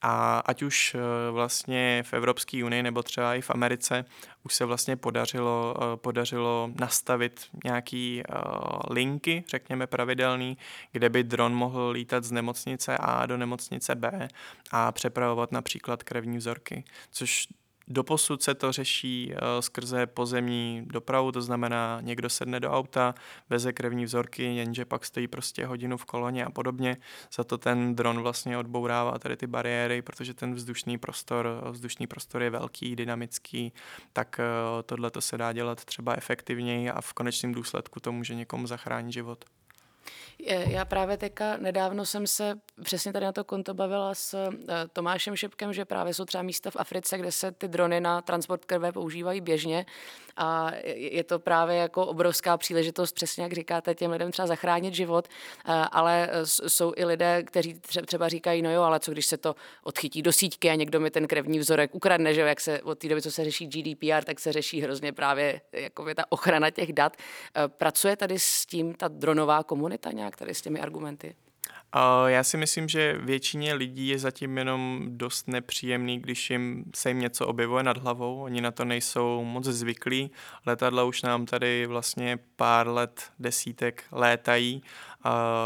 a 0.01 0.39
ať 0.39 0.63
už 0.63 0.95
eh, 0.95 1.31
vlastně 1.31 2.03
v 2.05 2.13
Evropské 2.13 2.63
unii 2.65 2.83
nebo 2.83 3.03
třeba 3.03 3.35
i 3.35 3.41
v 3.41 3.49
Americe 3.49 4.05
už 4.43 4.55
se 4.55 4.65
vlastně 4.65 4.95
podařilo, 4.95 5.75
eh, 5.77 5.97
podařilo 5.97 6.69
nastavit 6.79 7.47
nějaký 7.63 8.21
eh, 8.21 8.33
linky, 8.89 9.43
řekněme 9.47 9.87
pravidelný, 9.87 10.57
kde 10.91 11.09
by 11.09 11.23
dron 11.23 11.53
mohl 11.53 11.89
lítat 11.89 12.23
z 12.23 12.31
nemocnice 12.31 12.97
A 12.97 13.25
do 13.25 13.37
nemocnice 13.37 13.95
B 13.95 14.27
a 14.71 14.91
přepravovat 14.91 15.51
například 15.51 16.03
krevní 16.03 16.37
vzorky, 16.37 16.83
což 17.11 17.47
Doposud 17.87 18.43
se 18.43 18.55
to 18.55 18.71
řeší 18.71 19.31
uh, 19.33 19.37
skrze 19.59 20.07
pozemní 20.07 20.83
dopravu, 20.85 21.31
to 21.31 21.41
znamená, 21.41 21.99
někdo 22.01 22.29
sedne 22.29 22.59
do 22.59 22.71
auta, 22.71 23.15
veze 23.49 23.73
krevní 23.73 24.05
vzorky, 24.05 24.43
jenže 24.43 24.85
pak 24.85 25.05
stojí 25.05 25.27
prostě 25.27 25.65
hodinu 25.65 25.97
v 25.97 26.05
koloně 26.05 26.45
a 26.45 26.49
podobně. 26.49 26.97
Za 27.33 27.43
to 27.43 27.57
ten 27.57 27.95
dron 27.95 28.21
vlastně 28.21 28.57
odbourává 28.57 29.19
tady 29.19 29.37
ty 29.37 29.47
bariéry, 29.47 30.01
protože 30.01 30.33
ten 30.33 30.53
vzdušný 30.53 30.97
prostor, 30.97 31.47
vzdušný 31.71 32.07
prostor 32.07 32.43
je 32.43 32.49
velký, 32.49 32.95
dynamický, 32.95 33.73
tak 34.13 34.39
uh, 34.39 34.81
tohle 34.81 35.11
to 35.11 35.21
se 35.21 35.37
dá 35.37 35.53
dělat 35.53 35.85
třeba 35.85 36.13
efektivněji 36.15 36.89
a 36.89 37.01
v 37.01 37.13
konečném 37.13 37.53
důsledku 37.53 37.99
to 37.99 38.11
může 38.11 38.35
někomu 38.35 38.67
zachránit 38.67 39.13
život. 39.13 39.45
Já 40.67 40.85
právě 40.85 41.17
teďka 41.17 41.57
nedávno 41.57 42.05
jsem 42.05 42.27
se 42.27 42.55
přesně 42.83 43.13
tady 43.13 43.25
na 43.25 43.31
to 43.31 43.43
konto 43.43 43.73
bavila 43.73 44.15
s 44.15 44.33
eh, 44.33 44.51
Tomášem 44.93 45.35
Šipkem, 45.35 45.73
že 45.73 45.85
právě 45.85 46.13
jsou 46.13 46.25
třeba 46.25 46.41
místa 46.41 46.71
v 46.71 46.75
Africe, 46.75 47.17
kde 47.17 47.31
se 47.31 47.51
ty 47.51 47.67
drony 47.67 48.01
na 48.01 48.21
transport 48.21 48.65
krve 48.65 48.91
používají 48.91 49.41
běžně 49.41 49.85
a 50.37 50.71
je 50.85 51.23
to 51.23 51.39
právě 51.39 51.75
jako 51.75 52.05
obrovská 52.05 52.57
příležitost, 52.57 53.11
přesně 53.11 53.43
jak 53.43 53.53
říkáte, 53.53 53.95
těm 53.95 54.11
lidem 54.11 54.31
třeba 54.31 54.47
zachránit 54.47 54.93
život, 54.93 55.27
eh, 55.27 55.71
ale 55.91 56.29
jsou 56.43 56.93
i 56.95 57.05
lidé, 57.05 57.43
kteří 57.43 57.79
třeba 58.05 58.29
říkají, 58.29 58.61
no 58.61 58.71
jo, 58.71 58.81
ale 58.81 58.99
co 58.99 59.11
když 59.11 59.25
se 59.25 59.37
to 59.37 59.55
odchytí 59.83 60.21
do 60.21 60.31
síťky 60.31 60.69
a 60.69 60.75
někdo 60.75 60.99
mi 60.99 61.11
ten 61.11 61.27
krevní 61.27 61.59
vzorek 61.59 61.95
ukradne, 61.95 62.33
že 62.33 62.41
jo, 62.41 62.47
jak 62.47 62.61
se 62.61 62.81
od 62.81 62.99
té 62.99 63.07
doby, 63.07 63.21
co 63.21 63.31
se 63.31 63.43
řeší 63.43 63.67
GDPR, 63.67 64.23
tak 64.23 64.39
se 64.39 64.51
řeší 64.51 64.81
hrozně 64.81 65.13
právě 65.13 65.61
jako 65.71 66.15
ta 66.15 66.23
ochrana 66.29 66.69
těch 66.69 66.93
dat. 66.93 67.17
Eh, 67.17 67.67
pracuje 67.67 68.15
tady 68.15 68.39
s 68.39 68.65
tím 68.65 68.93
ta 68.93 69.07
dronová 69.07 69.63
komunita 69.63 70.11
nějak 70.11 70.35
tady 70.35 70.53
s 70.53 70.61
těmi 70.61 70.79
argumenty? 70.79 71.35
Já 72.27 72.43
si 72.43 72.57
myslím, 72.57 72.89
že 72.89 73.17
většině 73.17 73.73
lidí 73.73 74.07
je 74.07 74.19
zatím 74.19 74.57
jenom 74.57 75.05
dost 75.07 75.47
nepříjemný, 75.47 76.19
když 76.19 76.49
jim 76.49 76.85
se 76.95 77.09
jim 77.09 77.19
něco 77.19 77.47
objevuje 77.47 77.83
nad 77.83 77.97
hlavou. 77.97 78.41
Oni 78.41 78.61
na 78.61 78.71
to 78.71 78.85
nejsou 78.85 79.43
moc 79.43 79.65
zvyklí. 79.65 80.31
Letadla 80.65 81.03
už 81.03 81.21
nám 81.21 81.45
tady 81.45 81.85
vlastně 81.85 82.39
pár 82.55 82.87
let, 82.87 83.31
desítek 83.39 84.03
létají 84.11 84.83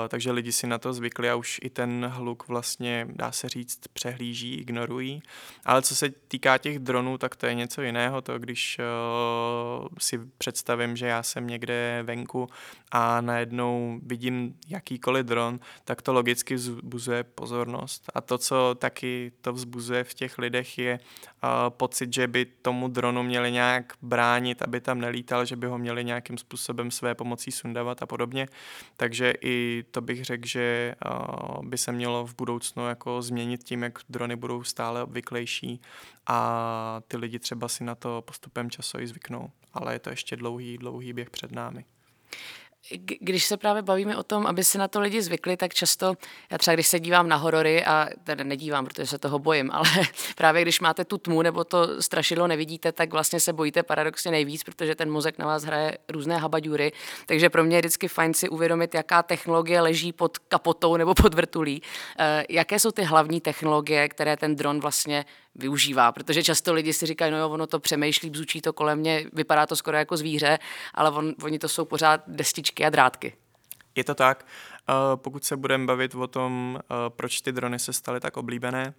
takže 0.07 0.31
lidi 0.31 0.51
si 0.51 0.67
na 0.67 0.77
to 0.77 0.93
zvykli 0.93 1.29
a 1.29 1.36
už 1.36 1.59
i 1.63 1.69
ten 1.69 2.05
hluk 2.05 2.48
vlastně, 2.48 3.07
dá 3.09 3.31
se 3.31 3.50
říct, 3.50 3.79
přehlíží, 3.93 4.55
ignorují. 4.55 5.24
Ale 5.65 5.81
co 5.81 5.95
se 5.95 6.09
týká 6.09 6.57
těch 6.57 6.79
dronů, 6.79 7.17
tak 7.17 7.36
to 7.36 7.45
je 7.45 7.53
něco 7.53 7.81
jiného. 7.81 8.21
To, 8.21 8.39
když 8.39 8.77
uh, 8.79 9.88
si 10.00 10.19
představím, 10.38 10.95
že 10.95 11.05
já 11.05 11.24
jsem 11.24 11.48
někde 11.48 12.03
venku 12.03 12.48
a 12.91 13.21
najednou 13.21 14.00
vidím 14.03 14.55
jakýkoliv 14.67 15.25
dron, 15.25 15.59
tak 15.86 16.01
to 16.01 16.13
logicky 16.19 16.55
vzbuzuje 16.55 17.23
pozornost. 17.23 18.11
A 18.13 18.21
to, 18.21 18.38
co 18.38 18.75
taky 18.75 19.31
to 19.41 19.53
vzbuzuje 19.53 20.03
v 20.03 20.13
těch 20.13 20.38
lidech, 20.38 20.77
je 20.77 20.99
uh, 20.99 21.49
pocit, 21.69 22.13
že 22.13 22.27
by 22.27 22.45
tomu 22.45 22.88
dronu 22.88 23.23
měli 23.23 23.51
nějak 23.51 23.93
bránit, 24.01 24.61
aby 24.61 24.81
tam 24.81 25.01
nelítal, 25.01 25.45
že 25.45 25.55
by 25.55 25.67
ho 25.67 25.77
měli 25.77 26.03
nějakým 26.03 26.38
způsobem 26.38 26.91
své 26.91 27.15
pomocí 27.15 27.51
sundavat 27.51 28.03
a 28.03 28.05
podobně. 28.05 28.47
Takže 28.97 29.33
i 29.41 29.83
to 29.91 30.01
bych 30.01 30.25
řekl, 30.25 30.47
že 30.47 30.95
by 31.61 31.77
se 31.77 31.91
mělo 31.91 32.25
v 32.25 32.35
budoucnu 32.35 32.88
jako 32.88 33.21
změnit 33.21 33.63
tím, 33.63 33.83
jak 33.83 33.99
drony 34.09 34.35
budou 34.35 34.63
stále 34.63 35.03
obvyklejší 35.03 35.81
a 36.27 37.01
ty 37.07 37.17
lidi 37.17 37.39
třeba 37.39 37.67
si 37.67 37.83
na 37.83 37.95
to 37.95 38.21
postupem 38.21 38.69
času 38.69 38.99
i 38.99 39.07
zvyknou. 39.07 39.51
Ale 39.73 39.95
je 39.95 39.99
to 39.99 40.09
ještě 40.09 40.35
dlouhý, 40.35 40.77
dlouhý 40.77 41.13
běh 41.13 41.29
před 41.29 41.51
námi. 41.51 41.85
Když 43.19 43.45
se 43.45 43.57
právě 43.57 43.81
bavíme 43.81 44.17
o 44.17 44.24
tom, 44.24 44.48
aby 44.48 44.63
se 44.63 44.77
na 44.77 44.88
to 44.88 45.00
lidi 45.00 45.21
zvykli, 45.21 45.57
tak 45.57 45.74
často, 45.74 46.13
já 46.51 46.57
třeba 46.57 46.75
když 46.75 46.88
se 46.88 47.00
dívám 47.00 47.29
na 47.29 47.36
horory, 47.36 47.86
a 47.86 48.07
teda 48.24 48.43
nedívám, 48.43 48.86
protože 48.86 49.05
se 49.05 49.19
toho 49.19 49.39
bojím, 49.39 49.71
ale 49.74 49.89
právě 50.36 50.62
když 50.62 50.79
máte 50.79 51.05
tu 51.05 51.17
tmu 51.17 51.41
nebo 51.41 51.63
to 51.63 52.01
strašidlo 52.01 52.48
nevidíte, 52.48 52.91
tak 52.91 53.12
vlastně 53.12 53.39
se 53.39 53.53
bojíte 53.53 53.83
paradoxně 53.83 54.31
nejvíc, 54.31 54.63
protože 54.63 54.95
ten 54.95 55.12
mozek 55.12 55.38
na 55.38 55.45
vás 55.45 55.63
hraje 55.63 55.98
různé 56.09 56.38
habaďury. 56.38 56.91
Takže 57.25 57.50
pro 57.50 57.63
mě 57.63 57.77
je 57.77 57.81
vždycky 57.81 58.07
fajn 58.07 58.33
si 58.33 58.50
uvědomit, 58.50 58.95
jaká 58.95 59.24
technologie 59.24 59.81
leží 59.81 60.13
pod 60.13 60.38
kapotou 60.38 60.98
nebo 60.98 61.15
pod 61.15 61.33
vrtulí. 61.33 61.81
Eh, 62.19 62.43
jaké 62.50 62.79
jsou 62.79 62.91
ty 62.91 63.03
hlavní 63.03 63.41
technologie, 63.41 64.09
které 64.09 64.38
ten 64.38 64.55
dron 64.55 64.79
vlastně 64.79 65.25
využívá, 65.56 66.12
protože 66.12 66.44
často 66.44 66.74
lidi 66.74 66.94
si 66.94 67.06
říkají, 67.06 67.32
no 67.32 67.38
jo, 67.38 67.50
ono 67.50 67.68
to 67.68 67.79
přemýšlí, 67.79 68.29
bzučí 68.29 68.62
to 68.62 68.74
kolem 68.74 69.00
mě, 69.00 69.25
vypadá 69.34 69.65
to 69.65 69.75
skoro 69.75 69.98
jako 69.98 70.18
zvíře, 70.18 70.60
ale 70.94 71.12
on, 71.12 71.34
oni 71.44 71.60
to 71.60 71.70
jsou 71.70 71.86
pořád 71.86 72.22
destičky 72.27 72.86
a 72.86 72.89
drátky. 72.89 73.34
Je 73.96 74.03
to 74.03 74.15
tak. 74.15 74.46
Eh, 74.89 74.94
pokud 75.15 75.44
se 75.44 75.58
budeme 75.58 75.86
bavit 75.86 76.15
o 76.15 76.27
tom, 76.27 76.79
eh, 76.82 76.96
proč 77.10 77.41
ty 77.41 77.51
drony 77.51 77.79
se 77.79 77.94
staly 77.94 78.20
tak 78.20 78.38
oblíbené, 78.38 78.94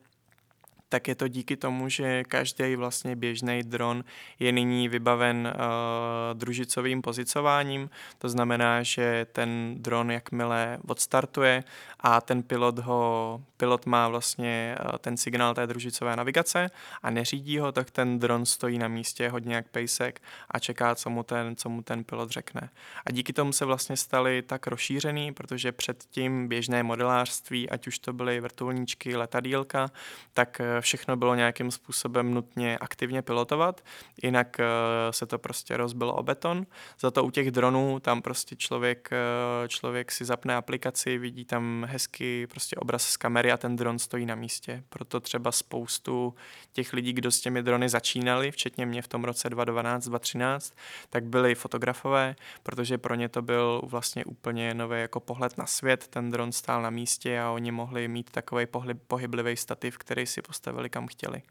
tak 0.91 1.09
je 1.09 1.15
to 1.15 1.29
díky 1.29 1.57
tomu, 1.57 1.89
že 1.89 2.25
každý 2.25 2.77
vlastně 2.77 3.17
běžný 3.17 3.63
dron 3.63 4.05
je 4.39 4.53
nyní 4.53 4.89
vybaven 4.89 5.53
uh, 5.55 6.39
družicovým 6.39 7.03
pozicováním. 7.03 7.91
To 8.19 8.29
znamená, 8.29 8.83
že 8.83 9.27
ten 9.33 9.75
dron, 9.79 10.11
jakmile 10.11 10.79
odstartuje 10.87 11.65
a 12.01 12.21
ten 12.21 12.43
pilot 12.43 12.79
ho, 12.79 13.41
pilot 13.57 13.87
má 13.87 14.09
vlastně 14.09 14.77
uh, 14.85 14.99
ten 14.99 15.17
signál 15.17 15.55
té 15.55 15.67
družicové 15.67 16.17
navigace 16.17 16.71
a 17.03 17.11
neřídí 17.11 17.59
ho, 17.59 17.73
tak 17.73 17.91
ten 17.91 18.19
dron 18.19 18.47
stojí 18.47 18.79
na 18.79 18.89
místě 18.89 19.29
hodně 19.29 19.55
jak 19.55 19.69
pejsek 19.69 20.23
a 20.51 20.59
čeká, 20.59 20.95
co 20.95 21.11
mu 21.11 21.23
ten, 21.23 21.57
co 21.57 21.69
mu 21.69 21.83
ten 21.83 22.05
pilot 22.05 22.31
řekne. 22.31 22.71
A 23.07 23.11
díky 23.11 23.33
tomu 23.33 23.53
se 23.53 23.65
vlastně 23.65 23.97
stali 23.97 24.43
tak 24.43 24.67
rozšířený, 24.67 25.33
protože 25.33 25.73
předtím 25.73 26.49
běžné 26.49 26.83
modelářství, 26.83 27.71
ať 27.71 27.87
už 27.87 27.99
to 27.99 28.13
byly 28.13 28.41
vrtulníčky, 28.41 29.17
letadílka, 29.17 29.91
tak 30.35 30.61
eh, 30.61 30.80
všechno 30.81 31.17
bylo 31.17 31.35
nějakým 31.35 31.71
způsobem 31.71 32.35
nutně 32.35 32.79
aktivně 32.79 33.23
pilotovat, 33.23 33.85
jinak 34.23 34.61
eh, 34.61 34.65
se 35.11 35.27
to 35.27 35.39
prostě 35.39 35.77
rozbilo 35.77 36.15
o 36.15 36.23
beton. 36.23 36.67
Za 37.01 37.11
to 37.11 37.25
u 37.25 37.31
těch 37.31 37.51
dronů 37.51 38.01
tam 38.01 38.23
prostě 38.23 38.57
člověk, 38.57 39.09
eh, 39.13 39.69
člověk 39.69 40.13
si 40.13 40.25
zapne 40.25 40.57
aplikaci, 40.57 41.19
vidí 41.19 41.45
tam 41.45 41.87
hezky 41.89 42.47
prostě 42.47 42.77
obraz 42.77 43.03
z 43.03 43.17
kamery 43.17 43.53
a 43.53 43.57
ten 43.57 43.77
dron 43.77 43.99
stojí 43.99 44.27
na 44.27 44.35
místě. 44.35 44.85
Proto 44.89 45.21
třeba 45.21 45.53
spoustu 45.53 46.35
těch 46.73 46.93
lidí, 46.93 47.13
kdo 47.13 47.31
s 47.31 47.41
těmi 47.41 47.63
drony 47.63 47.89
začínali, 47.89 48.51
včetně 48.51 48.87
mě 48.87 49.03
v 49.03 49.09
tom 49.09 49.25
roce 49.25 49.51
2012, 49.51 50.05
2013, 50.09 50.75
tak 51.11 51.25
byli 51.25 51.55
fotografové, 51.55 52.37
protože 52.63 52.99
pro 52.99 53.15
ně 53.15 53.29
to 53.29 53.43
byl 53.43 53.83
vlastně 53.85 54.25
úplně 54.25 54.75
nový 54.75 55.01
jako 55.01 55.21
pohled 55.21 55.59
na 55.59 55.67
svět. 55.67 56.09
Ten 56.09 56.31
dron 56.31 56.53
stál 56.53 56.83
na 56.83 56.91
místě 56.91 57.41
a 57.41 57.51
oni 57.51 57.71
mohli 57.71 58.09
mít 58.09 58.31
takový 58.31 58.67
pohyblivý 59.07 59.57
stativ, 59.57 59.99
který 59.99 60.27
si 60.27 60.43
postavili 60.43 60.70
postavili 60.71 60.91
kam 60.91 61.07
chtěli. 61.07 61.43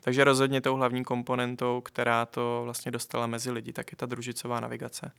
Takže 0.00 0.24
rozhodně 0.24 0.60
tou 0.60 0.76
hlavní 0.76 1.04
komponentou, 1.04 1.80
která 1.80 2.26
to 2.26 2.60
vlastně 2.64 2.92
dostala 2.92 3.26
mezi 3.26 3.50
lidi, 3.50 3.72
tak 3.72 3.92
je 3.92 3.96
ta 3.96 4.06
družicová 4.06 4.60
navigace. 4.60 5.12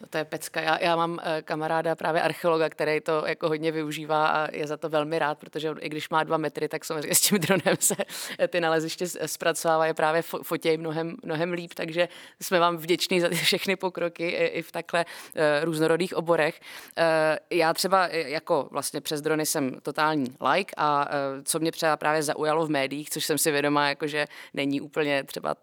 No 0.00 0.06
to 0.10 0.18
je 0.18 0.24
pecka. 0.24 0.60
Já, 0.60 0.78
já 0.80 0.96
mám 0.96 1.18
eh, 1.22 1.42
kamaráda, 1.42 1.94
právě 1.94 2.22
archeologa, 2.22 2.68
který 2.68 3.00
to 3.00 3.24
jako 3.26 3.48
hodně 3.48 3.72
využívá 3.72 4.26
a 4.28 4.56
je 4.56 4.66
za 4.66 4.76
to 4.76 4.88
velmi 4.88 5.18
rád, 5.18 5.38
protože 5.38 5.74
i 5.80 5.88
když 5.88 6.08
má 6.08 6.24
dva 6.24 6.36
metry, 6.36 6.68
tak 6.68 6.84
samozřejmě 6.84 7.14
s 7.14 7.20
tím 7.20 7.38
dronem 7.38 7.76
se 7.80 7.96
eh, 8.38 8.48
ty 8.48 8.60
naleziště 8.60 9.06
zpracovávají 9.26 9.94
právě 9.94 10.22
fotějí 10.22 10.78
mnohem, 10.78 11.16
mnohem 11.22 11.52
líp, 11.52 11.74
takže 11.74 12.08
jsme 12.42 12.58
vám 12.58 12.76
vděční 12.76 13.20
za 13.20 13.28
ty 13.28 13.34
všechny 13.50 13.76
pokroky 13.76 14.28
i 14.28 14.62
v 14.62 14.72
takhle 14.72 15.04
různorodých 15.62 16.14
oborech. 16.16 16.60
Já 17.50 17.74
třeba 17.74 18.08
jako 18.08 18.68
vlastně 18.70 19.00
přes 19.00 19.20
drony 19.20 19.46
jsem 19.46 19.80
totální 19.82 20.36
like 20.52 20.74
a 20.76 21.08
co 21.44 21.58
mě 21.58 21.72
třeba 21.72 21.96
právě 21.96 22.22
zaujalo 22.22 22.66
v 22.66 22.70
médiích, 22.70 23.10
což 23.10 23.24
jsem 23.24 23.38
si 23.38 23.50
vědomá, 23.50 23.88
jakože 23.88 24.26
není 24.54 24.80
úplně 24.80 25.24
třeba, 25.24 25.54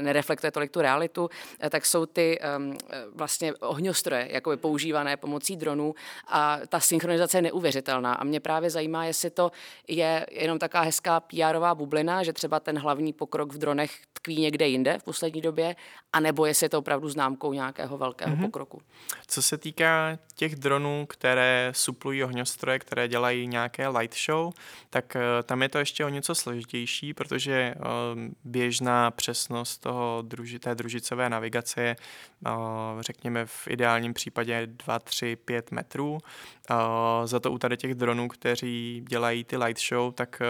nereflektuje 0.00 0.50
tolik 0.50 0.70
tu 0.70 0.80
realitu, 0.80 1.30
tak 1.70 1.86
jsou 1.86 2.06
ty 2.06 2.38
um, 2.56 2.76
vlastně 3.14 3.35
vlastně 3.36 3.54
ohňostroje 3.54 4.28
jakoby 4.30 4.56
používané 4.56 5.16
pomocí 5.16 5.56
dronů 5.56 5.94
a 6.28 6.58
ta 6.68 6.80
synchronizace 6.80 7.38
je 7.38 7.42
neuvěřitelná. 7.42 8.14
A 8.14 8.24
mě 8.24 8.40
právě 8.40 8.70
zajímá, 8.70 9.04
jestli 9.04 9.30
to 9.30 9.52
je 9.88 10.26
jenom 10.30 10.58
taková 10.58 10.82
hezká 10.82 11.20
pr 11.20 11.58
bublina, 11.74 12.22
že 12.22 12.32
třeba 12.32 12.60
ten 12.60 12.78
hlavní 12.78 13.12
pokrok 13.12 13.52
v 13.52 13.58
dronech 13.58 13.90
tkví 14.26 14.40
někde 14.40 14.68
jinde 14.68 14.98
v 14.98 15.02
poslední 15.02 15.40
době, 15.40 15.76
anebo 16.12 16.46
jestli 16.46 16.64
je 16.64 16.68
to 16.68 16.78
opravdu 16.78 17.08
známkou 17.08 17.52
nějakého 17.52 17.98
velkého 17.98 18.36
mm-hmm. 18.36 18.44
pokroku. 18.44 18.82
Co 19.26 19.42
se 19.42 19.58
týká 19.58 20.18
těch 20.34 20.56
dronů, 20.56 21.06
které 21.08 21.72
suplují 21.74 22.24
ohňostroje, 22.24 22.78
které 22.78 23.08
dělají 23.08 23.46
nějaké 23.46 23.88
light 23.88 24.16
show, 24.26 24.52
tak 24.90 25.16
uh, 25.16 25.22
tam 25.42 25.62
je 25.62 25.68
to 25.68 25.78
ještě 25.78 26.04
o 26.04 26.08
něco 26.08 26.34
složitější, 26.34 27.14
protože 27.14 27.74
uh, 27.76 27.84
běžná 28.44 29.10
přesnost 29.10 29.78
toho 29.78 30.22
druži, 30.22 30.58
té 30.58 30.74
družicové 30.74 31.30
navigace 31.30 31.82
je, 31.82 31.96
uh, 32.46 32.52
řekněme, 33.00 33.25
řekněme 33.26 33.46
v 33.46 33.68
ideálním 33.70 34.14
případě 34.14 34.66
2, 34.66 34.98
3, 34.98 35.36
5 35.36 35.70
metrů. 35.70 36.18
Uh, 36.70 36.76
za 37.24 37.40
to 37.40 37.52
u 37.52 37.58
tady 37.58 37.76
těch 37.76 37.94
dronů, 37.94 38.28
kteří 38.28 39.04
dělají 39.08 39.44
ty 39.44 39.56
light 39.56 39.82
show, 39.88 40.12
tak 40.14 40.42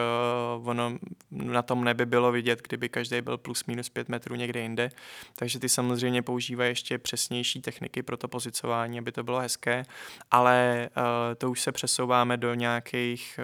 uh, 0.59 0.69
ono 0.69 0.99
na 1.31 1.63
tom 1.63 1.85
nebi 1.85 2.07
bylo 2.07 2.33
vidět, 2.33 2.63
kdyby 2.63 2.89
každý 2.89 3.21
byl 3.21 3.39
plus 3.39 3.65
minus 3.65 3.89
5 3.89 4.09
metrů 4.09 4.35
někde 4.35 4.61
jinde. 4.61 4.91
Takže 5.37 5.59
ty 5.59 5.69
samozřejmě 5.69 6.23
používají 6.23 6.71
ještě 6.71 6.99
přesnější 6.99 7.61
techniky 7.61 8.03
pro 8.03 8.17
to 8.17 8.29
pozicování, 8.29 8.99
aby 8.99 9.13
to 9.13 9.23
bylo 9.23 9.39
hezké, 9.39 9.83
ale 10.31 10.89
uh, 10.97 11.03
to 11.39 11.51
už 11.51 11.61
se 11.61 11.73
přesouváme 11.73 12.37
do 12.37 12.55
nějakých 12.55 13.41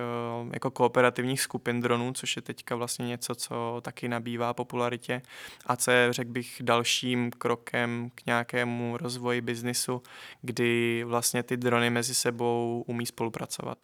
jako 0.53 0.71
kooperativních 0.71 1.41
skupin 1.41 1.81
dronů, 1.81 2.13
což 2.13 2.37
je 2.37 2.43
teďka 2.43 2.77
vlastně 2.77 3.09
něco, 3.09 3.35
co 3.35 3.81
taky 3.85 4.09
nabývá 4.09 4.55
popularitě 4.55 5.23
a 5.67 5.77
co 5.77 5.91
je, 5.91 6.13
řekl 6.13 6.31
bych, 6.31 6.57
dalším 6.61 7.31
krokem 7.31 8.11
k 8.15 8.27
nějakému 8.27 8.97
rozvoji 8.97 9.22
rozvoji 9.23 9.41
biznisu, 9.41 10.03
kdy 10.43 11.05
vlastně 11.05 11.43
ty 11.43 11.57
drony 11.57 11.91
mezi 11.91 12.15
sebou 12.15 12.85
umí 12.87 13.07
spolupracovat. 13.07 13.79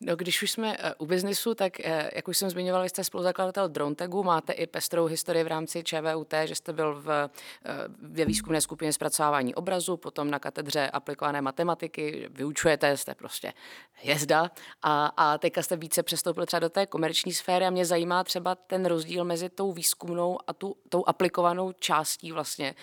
No, 0.00 0.16
když 0.16 0.42
už 0.42 0.50
jsme 0.50 0.78
uh, 0.78 0.84
u 0.98 1.06
biznisu, 1.06 1.54
tak 1.54 1.72
uh, 1.78 1.90
jak 2.14 2.28
už 2.28 2.38
jsem 2.38 2.50
zmiňoval, 2.50 2.84
jste 2.84 3.04
spoluzakladatel 3.04 3.68
DroneTagu, 3.68 4.22
máte 4.22 4.52
i 4.52 4.66
pestrou 4.66 5.06
historii 5.06 5.44
v 5.44 5.46
rámci 5.46 5.84
ČVUT, 5.84 6.34
že 6.44 6.54
jste 6.54 6.72
byl 6.72 6.94
v, 6.94 7.06
uh, 7.06 8.10
ve 8.14 8.24
výzkumné 8.24 8.60
skupině 8.60 8.92
zpracování 8.92 9.54
obrazu, 9.54 9.96
potom 9.96 10.30
na 10.30 10.38
katedře 10.38 10.90
aplikované 10.90 11.42
matematiky, 11.42 12.28
vyučujete, 12.30 12.96
jste 12.96 13.14
prostě 13.14 13.52
hvězda 13.92 14.50
a, 14.82 15.06
a 15.16 15.38
teďka 15.38 15.62
jste 15.62 15.76
více 15.76 16.02
přestoupil 16.02 16.46
třeba 16.46 16.60
do 16.60 16.68
té 16.68 16.86
komerční 16.86 17.32
sféry 17.32 17.66
a 17.66 17.70
mě 17.70 17.84
zajímá 17.84 18.24
třeba 18.24 18.54
ten 18.54 18.86
rozdíl 18.86 19.24
mezi 19.24 19.48
tou 19.48 19.72
výzkumnou 19.72 20.38
a 20.46 20.52
tu, 20.52 20.76
tou 20.88 21.04
aplikovanou 21.06 21.72
částí 21.72 22.32
vlastně. 22.32 22.74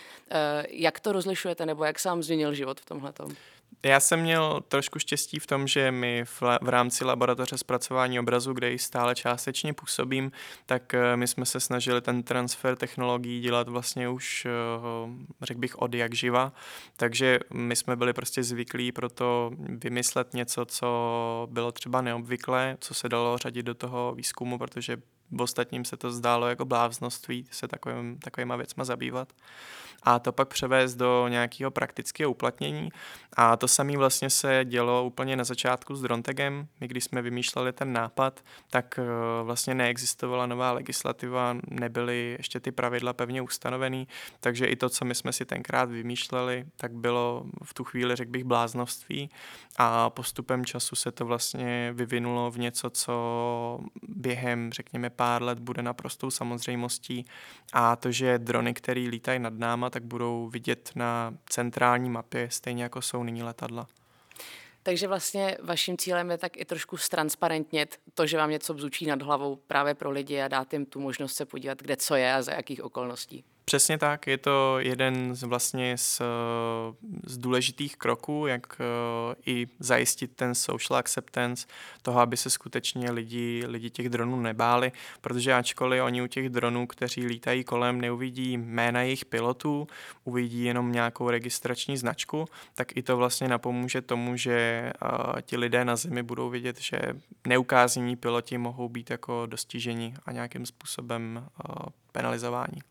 Jak 0.69 0.99
to 0.99 1.11
rozlišujete 1.11 1.65
nebo 1.65 1.83
jak 1.83 1.99
sám 1.99 2.23
změnil 2.23 2.53
život 2.53 2.79
v 2.79 2.85
tomhle? 2.85 3.13
Já 3.83 3.99
jsem 3.99 4.19
měl 4.19 4.61
trošku 4.67 4.99
štěstí 4.99 5.39
v 5.39 5.47
tom, 5.47 5.67
že 5.67 5.91
my 5.91 6.25
v, 6.25 6.41
v 6.61 6.69
rámci 6.69 7.05
laboratoře 7.05 7.57
zpracování 7.57 8.19
obrazu, 8.19 8.53
kde 8.53 8.71
ji 8.71 8.79
stále 8.79 9.15
částečně 9.15 9.73
působím, 9.73 10.31
tak 10.65 10.93
eh, 10.93 11.17
my 11.17 11.27
jsme 11.27 11.45
se 11.45 11.59
snažili 11.59 12.01
ten 12.01 12.23
transfer 12.23 12.75
technologií 12.75 13.41
dělat 13.41 13.69
vlastně 13.69 14.09
už, 14.09 14.45
eh, 14.45 14.49
řekl 15.41 15.59
bych, 15.59 15.75
od 15.79 15.93
jak 15.93 16.13
živa. 16.15 16.53
Takže 16.97 17.39
my 17.53 17.75
jsme 17.75 17.95
byli 17.95 18.13
prostě 18.13 18.43
zvyklí 18.43 18.91
pro 18.91 19.09
to 19.09 19.51
vymyslet 19.57 20.33
něco, 20.33 20.65
co 20.65 21.47
bylo 21.51 21.71
třeba 21.71 22.01
neobvyklé, 22.01 22.77
co 22.79 22.93
se 22.93 23.09
dalo 23.09 23.37
řadit 23.37 23.63
do 23.63 23.73
toho 23.73 24.13
výzkumu, 24.15 24.57
protože 24.57 24.97
v 25.31 25.41
ostatním 25.41 25.85
se 25.85 25.97
to 25.97 26.11
zdálo 26.11 26.47
jako 26.47 26.65
bláznoství 26.65 27.47
se 27.51 27.67
takovým, 27.67 28.19
takovýma 28.19 28.55
věcma 28.55 28.83
zabývat 28.83 29.33
a 30.03 30.20
to 30.20 30.31
pak 30.31 30.48
převést 30.48 30.96
do 30.96 31.27
nějakého 31.27 31.72
praktického 31.72 32.31
uplatnění. 32.31 32.89
A 33.34 33.58
to 33.58 33.67
samé 33.67 33.98
vlastně 33.98 34.29
se 34.29 34.65
dělo 34.65 35.03
úplně 35.03 35.36
na 35.36 35.43
začátku 35.43 35.96
s 35.96 36.01
Drontegem. 36.01 36.67
My 36.79 36.88
když 36.88 37.03
jsme 37.03 37.22
vymýšleli 37.22 37.74
ten 37.74 37.93
nápad, 37.93 38.39
tak 38.70 39.00
eh, 39.00 39.03
vlastně 39.43 39.75
neexistovala 39.75 40.46
nová 40.46 40.72
legislativa, 40.72 41.58
nebyly 41.67 42.36
ještě 42.38 42.60
ty 42.60 42.72
pravidla 42.72 43.13
pevně 43.13 43.41
ustanovený, 43.41 44.08
takže 44.39 44.65
i 44.65 44.75
to, 44.75 44.89
co 44.89 45.05
my 45.05 45.15
jsme 45.15 45.34
si 45.34 45.46
tenkrát 45.46 45.89
vymýšleli, 45.89 46.65
tak 46.77 46.91
bylo 46.91 47.46
v 47.63 47.74
tu 47.74 47.84
chvíli, 47.84 48.15
řekl 48.15 48.31
bych, 48.31 48.43
bláznovství 48.43 49.29
a 49.77 50.10
postupem 50.10 50.65
času 50.65 50.96
se 50.96 51.12
to 51.12 51.25
vlastně 51.25 51.91
vyvinulo 51.93 52.51
v 52.51 52.60
něco, 52.60 52.89
co 52.89 53.79
během, 54.08 54.72
řekněme, 54.72 55.10
pár 55.10 55.43
let 55.43 55.60
bude 55.60 55.81
naprostou 55.81 56.31
samozřejmostí 56.31 57.25
a 57.74 57.96
to, 57.96 58.12
že 58.12 58.39
drony, 58.39 58.74
které 58.74 59.01
lítají 59.01 59.39
nad 59.39 59.53
náma, 59.53 59.89
tak 59.91 60.03
budou 60.03 60.48
vidět 60.48 60.91
na 60.95 61.33
centrální 61.50 62.10
mapě, 62.10 62.48
stejně 62.51 62.83
jako 62.83 63.01
jsou 63.01 63.24
nyní 63.24 63.43
letadla. 63.43 63.88
Takže 64.83 65.07
vlastně 65.07 65.57
vaším 65.63 65.98
cílem 65.98 66.31
je 66.31 66.38
tak 66.38 66.57
i 66.57 66.65
trošku 66.65 66.98
ztransparentnit 66.98 68.00
to, 68.13 68.27
že 68.27 68.38
vám 68.38 68.50
něco 68.50 68.74
bzučí 68.74 69.05
nad 69.05 69.21
hlavou 69.21 69.55
právě 69.55 69.93
pro 69.93 70.12
lidi 70.12 70.41
a 70.41 70.48
dát 70.48 70.74
jim 70.74 70.86
tu 70.86 71.00
možnost 71.00 71.33
se 71.33 71.45
podívat, 71.45 71.81
kde 71.81 71.98
co 71.98 72.15
je 72.15 72.33
a 72.33 72.41
za 72.41 72.51
jakých 72.51 72.83
okolností. 72.83 73.43
Přesně 73.65 73.97
tak, 73.97 74.27
je 74.27 74.37
to 74.37 74.79
jeden 74.79 75.35
z 75.35 75.43
vlastně 75.43 75.97
z, 75.97 76.21
z 77.23 77.37
důležitých 77.37 77.97
kroků, 77.97 78.47
jak 78.47 78.79
uh, 78.79 79.33
i 79.45 79.67
zajistit 79.79 80.35
ten 80.35 80.55
social 80.55 80.99
acceptance 80.99 81.67
toho, 82.01 82.19
aby 82.19 82.37
se 82.37 82.49
skutečně 82.49 83.11
lidi, 83.11 83.63
lidi 83.67 83.89
těch 83.89 84.09
dronů 84.09 84.39
nebáli, 84.39 84.91
protože 85.21 85.53
ačkoliv 85.53 86.03
oni 86.03 86.21
u 86.21 86.27
těch 86.27 86.49
dronů, 86.49 86.87
kteří 86.87 87.25
lítají 87.25 87.63
kolem, 87.63 88.01
neuvidí 88.01 88.57
jména 88.57 89.01
jejich 89.01 89.25
pilotů, 89.25 89.87
uvidí 90.23 90.63
jenom 90.63 90.91
nějakou 90.91 91.29
registrační 91.29 91.97
značku, 91.97 92.45
tak 92.75 92.97
i 92.97 93.03
to 93.03 93.17
vlastně 93.17 93.47
napomůže 93.47 94.01
tomu, 94.01 94.37
že 94.37 94.91
uh, 95.01 95.41
ti 95.41 95.57
lidé 95.57 95.85
na 95.85 95.95
zemi 95.95 96.23
budou 96.23 96.49
vidět, 96.49 96.79
že 96.79 96.99
neukázení 97.47 98.15
piloti 98.15 98.57
mohou 98.57 98.89
být 98.89 99.09
jako 99.09 99.45
dostiženi 99.45 100.13
a 100.25 100.31
nějakým 100.31 100.65
způsobem 100.65 101.47
uh, 101.69 101.75
penalizování. 102.11 102.90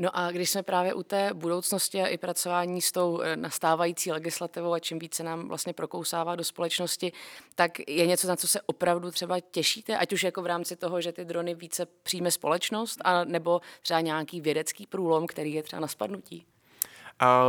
No 0.00 0.10
a 0.12 0.30
když 0.30 0.50
jsme 0.50 0.62
právě 0.62 0.94
u 0.94 1.02
té 1.02 1.30
budoucnosti 1.34 2.02
a 2.02 2.06
i 2.06 2.18
pracování 2.18 2.82
s 2.82 2.92
tou 2.92 3.20
eh, 3.20 3.36
nastávající 3.36 4.12
legislativou 4.12 4.72
a 4.72 4.78
čím 4.78 4.98
více 4.98 5.22
nám 5.22 5.48
vlastně 5.48 5.72
prokousává 5.72 6.36
do 6.36 6.44
společnosti, 6.44 7.12
tak 7.54 7.88
je 7.88 8.06
něco, 8.06 8.28
na 8.28 8.36
co 8.36 8.48
se 8.48 8.60
opravdu 8.60 9.10
třeba 9.10 9.40
těšíte, 9.40 9.98
ať 9.98 10.12
už 10.12 10.22
jako 10.22 10.42
v 10.42 10.46
rámci 10.46 10.76
toho, 10.76 11.00
že 11.00 11.12
ty 11.12 11.24
drony 11.24 11.54
více 11.54 11.86
přijme 12.02 12.30
společnost, 12.30 12.98
a 13.04 13.24
nebo 13.24 13.60
třeba 13.82 14.00
nějaký 14.00 14.40
vědecký 14.40 14.86
průlom, 14.86 15.26
který 15.26 15.52
je 15.52 15.62
třeba 15.62 15.80
na 15.80 15.88
spadnutí? 15.88 16.46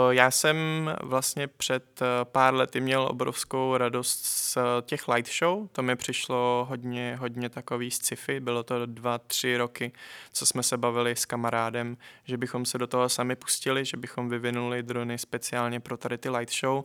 Já 0.10 0.32
jsem 0.32 0.58
vlastně 1.04 1.48
před 1.48 2.02
eh, 2.02 2.06
pár 2.24 2.54
lety 2.54 2.82
měl 2.82 3.02
obrovskou 3.02 3.78
radost 3.78 4.26
z 4.26 4.58
eh, 4.58 4.62
těch 4.82 5.08
light 5.08 5.34
show. 5.40 5.68
To 5.72 5.82
mi 5.82 5.96
přišlo 5.96 6.66
hodně, 6.70 7.16
hodně 7.20 7.50
takový 7.50 7.92
sci-fi. 7.92 8.40
Bylo 8.40 8.64
to 8.64 8.86
dva, 8.86 9.18
tři 9.18 9.58
roky, 9.58 9.92
co 10.34 10.46
jsme 10.46 10.64
se 10.64 10.78
bavili 10.78 11.16
s 11.16 11.26
kamarádem, 11.26 11.98
že 12.24 12.38
bychom 12.38 12.66
se 12.66 12.78
do 12.78 12.88
toho 12.88 13.10
sami 13.10 13.36
pustili, 13.36 13.86
že 13.86 13.98
bychom 13.98 14.30
vyvinuli 14.30 14.84
drony 14.84 15.18
speciálně 15.18 15.80
pro 15.80 15.98
tady 15.98 16.18
ty 16.18 16.30
light 16.30 16.54
show. 16.60 16.84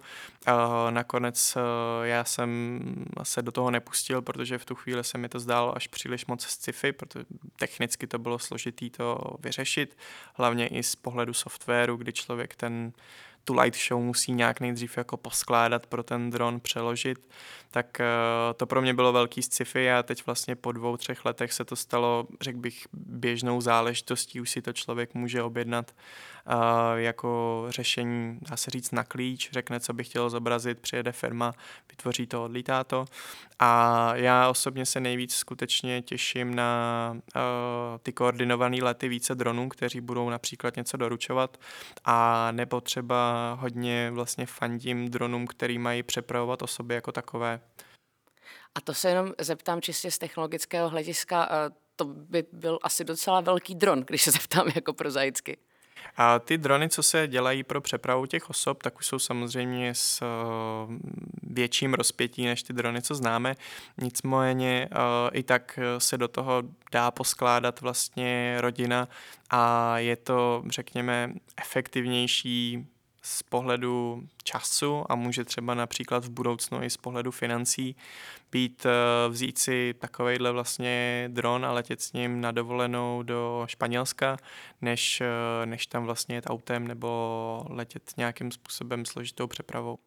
Nakonec 0.90 1.56
eh, 1.56 1.60
já 2.08 2.24
jsem 2.24 2.80
se 3.22 3.42
do 3.42 3.52
toho 3.52 3.70
nepustil, 3.70 4.22
protože 4.22 4.58
v 4.58 4.64
tu 4.64 4.74
chvíli 4.74 5.04
se 5.04 5.18
mi 5.18 5.28
to 5.28 5.40
zdálo 5.40 5.76
až 5.76 5.86
příliš 5.86 6.26
moc 6.26 6.46
sci-fi, 6.46 6.92
protože 6.92 7.24
technicky 7.56 8.06
to 8.06 8.18
bylo 8.18 8.38
složitý 8.38 8.90
to 8.90 9.18
vyřešit, 9.38 9.96
hlavně 10.34 10.66
i 10.66 10.82
z 10.82 10.96
pohledu 10.96 11.32
softwaru, 11.32 11.96
kdy 11.96 12.12
člověk 12.12 12.54
ten 12.54 12.73
ten 12.74 12.92
tu 13.44 13.54
light 13.60 13.80
show 13.88 14.02
musí 14.02 14.32
nějak 14.32 14.60
nejdřív 14.60 14.96
jako 14.96 15.16
poskládat 15.16 15.86
pro 15.86 16.02
ten 16.02 16.30
dron, 16.30 16.60
přeložit, 16.60 17.18
tak 17.70 18.00
uh, 18.00 18.56
to 18.56 18.66
pro 18.66 18.82
mě 18.82 18.94
bylo 18.94 19.12
velký 19.12 19.42
sci-fi 19.42 19.92
a 19.92 20.02
teď 20.02 20.26
vlastně 20.26 20.56
po 20.56 20.72
dvou, 20.72 20.96
třech 20.96 21.24
letech 21.24 21.52
se 21.52 21.64
to 21.64 21.76
stalo, 21.76 22.26
řekl 22.40 22.58
bych, 22.58 22.86
běžnou 22.92 23.60
záležitostí, 23.60 24.40
už 24.40 24.50
si 24.50 24.62
to 24.62 24.72
člověk 24.72 25.14
může 25.14 25.42
objednat 25.42 25.92
jako 26.94 27.64
řešení, 27.68 28.38
dá 28.50 28.56
se 28.56 28.70
říct, 28.70 28.90
na 28.90 29.04
klíč, 29.04 29.50
řekne, 29.52 29.80
co 29.80 29.92
by 29.92 30.04
chtěl 30.04 30.30
zobrazit, 30.30 30.80
přijede 30.80 31.12
firma, 31.12 31.52
vytvoří 31.90 32.26
to, 32.26 32.44
odlítá 32.44 32.84
to. 32.84 33.04
A 33.58 34.10
já 34.16 34.48
osobně 34.48 34.86
se 34.86 35.00
nejvíc 35.00 35.34
skutečně 35.34 36.02
těším 36.02 36.54
na 36.54 37.10
uh, 37.16 37.42
ty 38.02 38.12
koordinované 38.12 38.76
lety 38.82 39.08
více 39.08 39.34
dronů, 39.34 39.68
kteří 39.68 40.00
budou 40.00 40.30
například 40.30 40.76
něco 40.76 40.96
doručovat 40.96 41.58
a 42.04 42.48
nebo 42.52 42.80
třeba 42.80 43.52
hodně 43.60 44.10
vlastně 44.10 44.46
fandím 44.46 45.10
dronům, 45.10 45.46
který 45.46 45.78
mají 45.78 46.02
přepravovat 46.02 46.62
osoby 46.62 46.94
jako 46.94 47.12
takové. 47.12 47.60
A 48.74 48.80
to 48.80 48.94
se 48.94 49.08
jenom 49.08 49.32
zeptám 49.40 49.80
čistě 49.80 50.10
z 50.10 50.18
technologického 50.18 50.88
hlediska, 50.88 51.48
to 51.96 52.04
by 52.04 52.44
byl 52.52 52.78
asi 52.82 53.04
docela 53.04 53.40
velký 53.40 53.74
dron, 53.74 54.00
když 54.00 54.22
se 54.22 54.30
zeptám 54.30 54.66
jako 54.74 54.92
prozaicky. 54.92 55.58
A 56.16 56.38
ty 56.38 56.58
drony, 56.58 56.88
co 56.88 57.02
se 57.02 57.28
dělají 57.28 57.62
pro 57.62 57.80
přepravu 57.80 58.26
těch 58.26 58.50
osob, 58.50 58.82
tak 58.82 58.98
už 58.98 59.06
jsou 59.06 59.18
samozřejmě 59.18 59.94
s 59.94 60.22
uh, 60.22 60.94
větším 61.42 61.94
rozpětí 61.94 62.44
než 62.44 62.62
ty 62.62 62.72
drony, 62.72 63.02
co 63.02 63.14
známe. 63.14 63.54
Nicméně 64.02 64.88
uh, 64.92 64.98
i 65.32 65.42
tak 65.42 65.78
se 65.98 66.18
do 66.18 66.28
toho 66.28 66.62
dá 66.92 67.10
poskládat 67.10 67.80
vlastně 67.80 68.56
rodina 68.60 69.08
a 69.50 69.98
je 69.98 70.16
to, 70.16 70.62
řekněme, 70.68 71.32
efektivnější 71.56 72.86
z 73.24 73.42
pohledu 73.42 74.22
času 74.42 75.04
a 75.08 75.14
může 75.14 75.44
třeba 75.44 75.74
například 75.74 76.24
v 76.24 76.30
budoucnu 76.30 76.82
i 76.82 76.90
z 76.90 76.96
pohledu 76.96 77.30
financí 77.30 77.96
být 78.52 78.86
eh, 78.86 79.28
vzít 79.28 79.58
si 79.58 79.94
takovejhle 79.98 80.52
vlastně 80.52 81.24
dron 81.32 81.66
a 81.66 81.72
letět 81.72 82.02
s 82.02 82.12
ním 82.12 82.40
na 82.40 82.52
dovolenou 82.52 83.22
do 83.22 83.64
Španělska, 83.66 84.36
než, 84.80 85.20
eh, 85.20 85.66
než 85.66 85.86
tam 85.86 86.04
vlastně 86.04 86.34
jet 86.34 86.44
autem 86.46 86.88
nebo 86.88 87.66
letět 87.68 88.02
nějakým 88.16 88.50
způsobem 88.50 89.04
složitou 89.04 89.46
přepravou. 89.46 89.98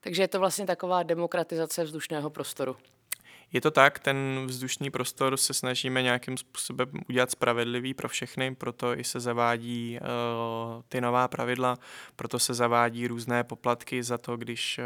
Takže 0.00 0.22
je 0.22 0.28
to 0.28 0.38
vlastně 0.38 0.66
taková 0.66 1.02
demokratizace 1.02 1.84
vzdušného 1.84 2.30
prostoru. 2.30 2.76
Je 3.52 3.60
to 3.60 3.70
tak, 3.70 3.98
ten 3.98 4.46
vzdušný 4.46 4.90
prostor 4.90 5.36
se 5.36 5.54
snažíme 5.54 6.02
nějakým 6.02 6.36
způsobem 6.36 6.88
udělat 7.08 7.30
spravedlivý 7.30 7.94
pro 7.94 8.08
všechny, 8.08 8.54
proto 8.54 8.98
i 8.98 9.04
se 9.04 9.20
zavádí 9.20 9.98
uh, 10.00 10.82
ty 10.88 11.00
nová 11.00 11.28
pravidla, 11.28 11.78
proto 12.16 12.38
se 12.38 12.54
zavádí 12.54 13.06
různé 13.06 13.44
poplatky 13.44 14.02
za 14.02 14.18
to, 14.18 14.36
když 14.36 14.78
uh, 14.78 14.84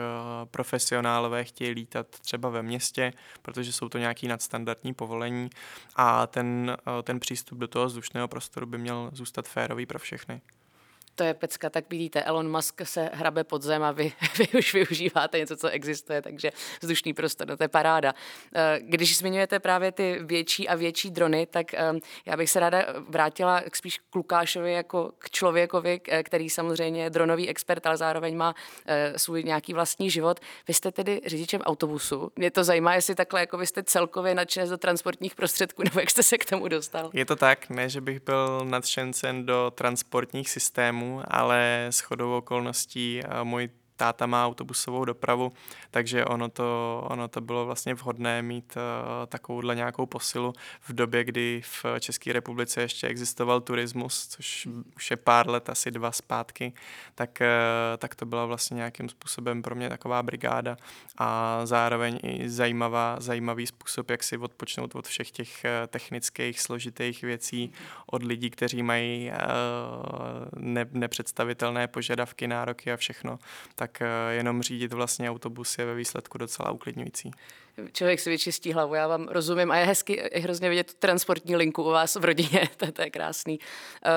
profesionálové 0.48 1.44
chtějí 1.44 1.70
lítat 1.70 2.06
třeba 2.06 2.48
ve 2.48 2.62
městě, 2.62 3.12
protože 3.42 3.72
jsou 3.72 3.88
to 3.88 3.98
nějaký 3.98 4.28
nadstandardní 4.28 4.94
povolení 4.94 5.50
a 5.96 6.26
ten, 6.26 6.76
uh, 6.86 7.02
ten 7.02 7.20
přístup 7.20 7.58
do 7.58 7.68
toho 7.68 7.86
vzdušného 7.86 8.28
prostoru 8.28 8.66
by 8.66 8.78
měl 8.78 9.10
zůstat 9.12 9.48
férový 9.48 9.86
pro 9.86 9.98
všechny 9.98 10.40
to 11.16 11.24
je 11.24 11.34
pecka, 11.34 11.70
tak 11.70 11.90
vidíte, 11.90 12.22
Elon 12.22 12.50
Musk 12.50 12.80
se 12.84 13.10
hrabe 13.12 13.44
pod 13.44 13.62
zem 13.62 13.82
a 13.82 13.92
vy, 13.92 14.12
vy 14.38 14.58
už 14.58 14.74
využíváte 14.74 15.38
něco, 15.38 15.56
co 15.56 15.68
existuje, 15.68 16.22
takže 16.22 16.50
vzdušný 16.80 17.14
prostor, 17.14 17.48
no 17.48 17.56
to 17.56 17.64
je 17.64 17.68
paráda. 17.68 18.14
Eh, 18.54 18.80
když 18.82 19.16
zmiňujete 19.16 19.58
právě 19.58 19.92
ty 19.92 20.18
větší 20.22 20.68
a 20.68 20.74
větší 20.74 21.10
drony, 21.10 21.46
tak 21.46 21.74
eh, 21.74 21.92
já 22.26 22.36
bych 22.36 22.50
se 22.50 22.60
ráda 22.60 22.84
vrátila 23.08 23.60
k 23.60 23.76
spíš 23.76 23.98
k 24.10 24.14
Lukášovi 24.14 24.72
jako 24.72 25.12
k 25.18 25.30
člověkovi, 25.30 26.00
eh, 26.08 26.22
který 26.22 26.50
samozřejmě 26.50 27.02
je 27.02 27.10
dronový 27.10 27.48
expert, 27.48 27.86
ale 27.86 27.96
zároveň 27.96 28.36
má 28.36 28.54
svůj 29.16 29.42
nějaký 29.42 29.74
vlastní 29.74 30.10
život. 30.10 30.40
Vy 30.68 30.74
jste 30.74 30.92
tedy 30.92 31.20
řidičem 31.26 31.60
autobusu. 31.60 32.32
Mě 32.36 32.50
to 32.50 32.64
zajímá, 32.64 32.94
jestli 32.94 33.14
takhle 33.14 33.40
jako 33.40 33.58
vy 33.58 33.66
jste 33.66 33.82
celkově 33.82 34.34
nadšen 34.34 34.68
do 34.68 34.78
transportních 34.78 35.34
prostředků, 35.34 35.82
nebo 35.84 36.00
jak 36.00 36.10
jste 36.10 36.22
se 36.22 36.38
k 36.38 36.50
tomu 36.50 36.68
dostal. 36.68 37.10
Je 37.12 37.24
to 37.24 37.36
tak, 37.36 37.70
ne, 37.70 37.88
že 37.88 38.00
bych 38.00 38.22
byl 38.22 38.60
nadšencen 38.64 39.46
do 39.46 39.72
transportních 39.74 40.50
systémů, 40.50 41.05
ale 41.28 41.86
s 41.90 42.00
chodou 42.00 42.36
okolností 42.36 43.20
můj 43.42 43.68
táta 43.96 44.26
má 44.26 44.46
autobusovou 44.46 45.04
dopravu, 45.04 45.52
takže 45.90 46.24
ono 46.24 46.48
to, 46.48 47.02
ono 47.10 47.28
to 47.28 47.40
bylo 47.40 47.66
vlastně 47.66 47.94
vhodné 47.94 48.42
mít 48.42 48.76
uh, 48.76 49.26
takovouhle 49.26 49.74
nějakou 49.74 50.06
posilu 50.06 50.52
v 50.80 50.92
době, 50.92 51.24
kdy 51.24 51.62
v 51.64 51.84
České 52.00 52.32
republice 52.32 52.82
ještě 52.82 53.06
existoval 53.06 53.60
turismus, 53.60 54.26
což 54.26 54.68
už 54.96 55.10
je 55.10 55.16
pár 55.16 55.48
let, 55.48 55.70
asi 55.70 55.90
dva 55.90 56.12
zpátky, 56.12 56.72
tak, 57.14 57.38
uh, 57.40 57.96
tak 57.98 58.14
to 58.14 58.26
byla 58.26 58.46
vlastně 58.46 58.74
nějakým 58.74 59.08
způsobem 59.08 59.62
pro 59.62 59.74
mě 59.74 59.88
taková 59.88 60.22
brigáda 60.22 60.76
a 61.18 61.60
zároveň 61.66 62.18
i 62.22 62.50
zajímavá, 62.50 63.16
zajímavý 63.20 63.66
způsob, 63.66 64.10
jak 64.10 64.22
si 64.22 64.38
odpočnout 64.38 64.94
od 64.94 65.06
všech 65.06 65.30
těch 65.30 65.64
uh, 65.64 65.86
technických, 65.86 66.60
složitých 66.60 67.22
věcí, 67.22 67.72
od 68.06 68.22
lidí, 68.22 68.50
kteří 68.50 68.82
mají 68.82 69.30
uh, 69.30 69.36
ne, 70.56 70.86
nepředstavitelné 70.92 71.88
požadavky, 71.88 72.48
nároky 72.48 72.92
a 72.92 72.96
všechno, 72.96 73.38
tak 73.74 73.85
tak 73.86 74.02
eh, 74.02 74.34
jenom 74.34 74.62
řídit 74.62 74.92
vlastně 74.92 75.30
autobus 75.30 75.78
je 75.78 75.84
ve 75.84 75.94
výsledku 75.94 76.38
docela 76.38 76.70
uklidňující 76.70 77.30
člověk 77.92 78.20
si 78.20 78.30
vyčistí 78.30 78.72
hlavu. 78.72 78.94
Já 78.94 79.06
vám 79.06 79.28
rozumím 79.28 79.70
a 79.70 79.76
je 79.76 79.86
hezky 79.86 80.30
je 80.34 80.40
hrozně 80.40 80.68
vidět 80.68 80.86
tu 80.86 80.92
transportní 80.98 81.56
linku 81.56 81.82
u 81.82 81.90
vás 81.90 82.16
v 82.16 82.24
rodině, 82.24 82.68
to, 82.76 82.92
to 82.92 83.02
je 83.02 83.10
krásný. 83.10 83.58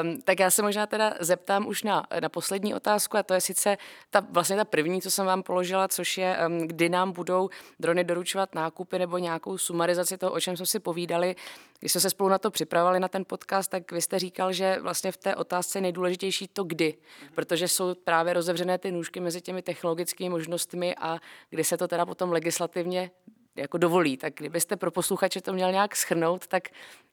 Um, 0.04 0.22
tak 0.22 0.40
já 0.40 0.52
se 0.52 0.62
možná 0.62 0.86
teda 0.86 1.14
zeptám 1.20 1.68
už 1.68 1.84
na, 1.84 2.04
na 2.20 2.30
poslední 2.30 2.74
otázku 2.74 3.18
a 3.18 3.24
to 3.24 3.34
je 3.34 3.42
sice 3.42 3.78
ta, 4.10 4.20
vlastně 4.30 4.56
ta 4.56 4.66
první, 4.66 5.02
co 5.02 5.12
jsem 5.12 5.26
vám 5.26 5.44
položila, 5.44 5.88
což 5.88 6.18
je, 6.18 6.38
um, 6.48 6.68
kdy 6.68 6.90
nám 6.90 7.12
budou 7.12 7.50
drony 7.80 8.04
doručovat 8.04 8.56
nákupy 8.56 9.00
nebo 9.00 9.18
nějakou 9.18 9.58
sumarizaci 9.58 10.18
toho, 10.18 10.32
o 10.32 10.40
čem 10.40 10.58
jsme 10.58 10.66
si 10.66 10.80
povídali. 10.80 11.36
Když 11.80 11.92
jsme 11.92 12.02
se 12.02 12.10
spolu 12.10 12.30
na 12.30 12.38
to 12.38 12.52
připravovali, 12.52 13.00
na 13.00 13.08
ten 13.08 13.26
podcast, 13.26 13.72
tak 13.72 13.92
vy 13.92 14.02
jste 14.02 14.20
říkal, 14.20 14.54
že 14.54 14.78
vlastně 14.82 15.12
v 15.12 15.18
té 15.18 15.36
otázce 15.36 15.78
je 15.78 15.82
nejdůležitější 15.82 16.48
to 16.48 16.64
kdy, 16.64 16.98
protože 17.36 17.68
jsou 17.68 17.96
právě 17.96 18.34
rozevřené 18.34 18.78
ty 18.78 18.92
nůžky 18.92 19.20
mezi 19.20 19.42
těmi 19.42 19.62
technologickými 19.62 20.30
možnostmi 20.30 20.96
a 20.96 21.20
kdy 21.50 21.64
se 21.64 21.78
to 21.78 21.88
teda 21.88 22.06
potom 22.06 22.32
legislativně 22.32 23.12
jako 23.60 23.78
dovolí. 23.78 24.18
Tak 24.18 24.34
kdybyste 24.34 24.76
pro 24.76 24.92
posluchače 24.92 25.42
to 25.42 25.54
měl 25.54 25.72
nějak 25.72 25.96
schrnout, 25.96 26.48
tak 26.48 26.64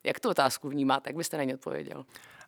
jak 0.05 0.21
tu 0.21 0.29
otázku 0.29 0.69
vnímáte, 0.69 1.05
tak 1.05 1.17
byste 1.17 1.37
na 1.37 1.45
ně 1.45 1.55
odpověděl? 1.55 2.05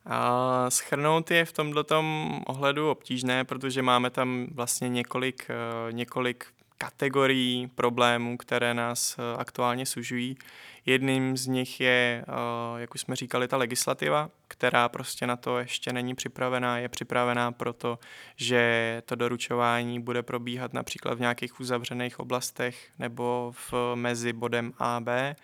A 0.06 0.70
schrnout 0.70 1.30
je 1.30 1.44
v 1.44 1.52
tomto 1.52 2.04
ohledu 2.46 2.90
obtížné, 2.90 3.44
protože 3.44 3.82
máme 3.82 4.10
tam 4.10 4.46
vlastně 4.54 4.88
několik, 4.88 5.46
eh, 5.50 5.92
několik 5.92 6.46
kategorií 6.78 7.70
problémů, 7.74 8.36
které 8.36 8.74
nás 8.74 9.16
aktuálně 9.38 9.86
sužují. 9.86 10.36
Jedním 10.88 11.36
z 11.36 11.46
nich 11.46 11.80
je, 11.80 12.24
jak 12.76 12.94
už 12.94 13.00
jsme 13.00 13.16
říkali, 13.16 13.48
ta 13.48 13.56
legislativa, 13.56 14.30
která 14.48 14.88
prostě 14.88 15.26
na 15.26 15.36
to 15.36 15.58
ještě 15.58 15.92
není 15.92 16.14
připravená. 16.14 16.78
Je 16.78 16.88
připravená 16.88 17.52
proto, 17.52 17.98
že 18.36 19.02
to 19.06 19.14
doručování 19.14 20.00
bude 20.00 20.22
probíhat 20.22 20.72
například 20.72 21.14
v 21.14 21.20
nějakých 21.20 21.60
uzavřených 21.60 22.20
oblastech 22.20 22.90
nebo 22.98 23.52
v 23.70 23.74
mezi 23.94 24.32
bodem 24.32 24.72
A 24.78 24.96
a 24.96 25.00
B 25.00 25.36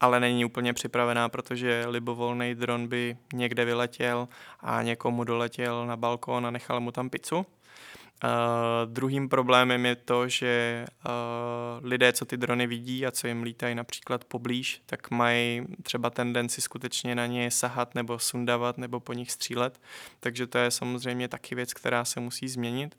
ale 0.00 0.20
není 0.20 0.44
úplně 0.44 0.72
připravená, 0.72 1.28
protože 1.28 1.84
libovolný 1.88 2.54
dron 2.54 2.88
by 2.88 3.16
někde 3.32 3.64
vyletěl 3.64 4.28
a 4.60 4.82
někomu 4.82 5.24
doletěl 5.24 5.86
na 5.86 5.96
balkón 5.96 6.46
a 6.46 6.50
nechal 6.50 6.80
mu 6.80 6.92
tam 6.92 7.10
pizzu. 7.10 7.46
Uh, 8.24 8.92
druhým 8.92 9.28
problémem 9.28 9.86
je 9.86 9.96
to, 9.96 10.28
že 10.28 10.84
uh, 11.06 11.86
lidé, 11.86 12.12
co 12.12 12.24
ty 12.24 12.36
drony 12.36 12.66
vidí 12.66 13.06
a 13.06 13.10
co 13.10 13.26
jim 13.26 13.42
lítají 13.42 13.74
například 13.74 14.24
poblíž, 14.24 14.82
tak 14.86 15.10
mají 15.10 15.66
třeba 15.82 16.10
tendenci 16.10 16.60
skutečně 16.60 17.14
na 17.14 17.26
ně 17.26 17.50
sahat 17.50 17.94
nebo 17.94 18.18
sundavat 18.18 18.78
nebo 18.78 19.00
po 19.00 19.12
nich 19.12 19.30
střílet. 19.30 19.80
Takže 20.20 20.46
to 20.46 20.58
je 20.58 20.70
samozřejmě 20.70 21.28
taky 21.28 21.54
věc, 21.54 21.74
která 21.74 22.04
se 22.04 22.20
musí 22.20 22.48
změnit. 22.48 22.98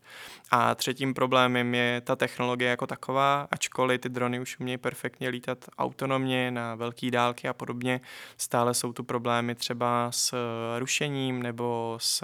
A 0.51 0.75
třetím 0.75 1.13
problémem 1.13 1.75
je 1.75 2.01
ta 2.01 2.15
technologie 2.15 2.69
jako 2.69 2.87
taková, 2.87 3.47
ačkoliv 3.51 4.01
ty 4.01 4.09
drony 4.09 4.39
už 4.39 4.59
umějí 4.59 4.77
perfektně 4.77 5.29
lítat 5.29 5.65
autonomně 5.77 6.51
na 6.51 6.75
velké 6.75 7.11
dálky 7.11 7.47
a 7.47 7.53
podobně, 7.53 8.01
stále 8.37 8.73
jsou 8.73 8.93
tu 8.93 9.03
problémy 9.03 9.55
třeba 9.55 10.11
s 10.11 10.35
rušením 10.79 11.43
nebo 11.43 11.97
s 12.01 12.23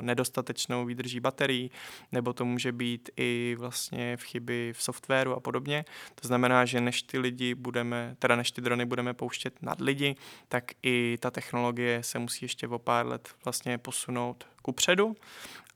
nedostatečnou 0.00 0.84
výdrží 0.84 1.20
baterií 1.20 1.70
nebo 2.18 2.32
to 2.32 2.44
může 2.44 2.72
být 2.72 3.10
i 3.16 3.56
vlastně 3.58 4.16
v 4.16 4.22
chyby 4.22 4.72
v 4.76 4.82
softwaru 4.82 5.34
a 5.34 5.40
podobně. 5.40 5.84
To 6.14 6.28
znamená, 6.28 6.64
že 6.64 6.80
než 6.80 7.02
ty 7.02 7.18
lidi 7.18 7.54
budeme, 7.54 8.16
teda 8.18 8.36
než 8.36 8.50
ty 8.50 8.60
drony 8.60 8.84
budeme 8.84 9.14
pouštět 9.14 9.62
nad 9.62 9.80
lidi, 9.80 10.16
tak 10.48 10.64
i 10.82 11.18
ta 11.20 11.30
technologie 11.30 12.02
se 12.02 12.18
musí 12.18 12.44
ještě 12.44 12.68
o 12.68 12.78
pár 12.78 13.06
let 13.06 13.28
vlastně 13.44 13.78
posunout 13.78 14.46
kupředu. 14.62 15.16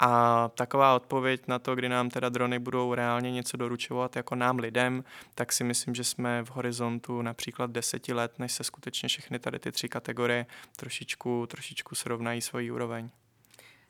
A 0.01 0.51
taková 0.55 0.97
odpověď 0.97 1.43
na 1.49 1.59
to, 1.59 1.75
kdy 1.75 1.89
nám 1.89 2.11
teda 2.11 2.29
drony 2.29 2.59
budou 2.59 2.95
reálně 2.95 3.31
něco 3.31 3.57
doručovat 3.57 4.17
jako 4.17 4.35
nám 4.35 4.59
lidem, 4.59 5.05
tak 5.35 5.53
si 5.53 5.65
myslím, 5.65 5.95
že 5.95 6.05
jsme 6.05 6.43
v 6.45 6.51
horizontu 6.51 7.23
například 7.23 7.71
deseti 7.71 8.13
let, 8.13 8.39
než 8.39 8.53
se 8.53 8.65
skutečně 8.65 9.09
všechny 9.09 9.39
tady 9.39 9.59
ty 9.59 9.73
tři 9.73 9.89
kategorie 9.89 10.47
trošičku, 10.77 11.47
trošičku 11.47 11.95
srovnají 11.95 12.41
svoji 12.41 12.71
úroveň. 12.71 13.11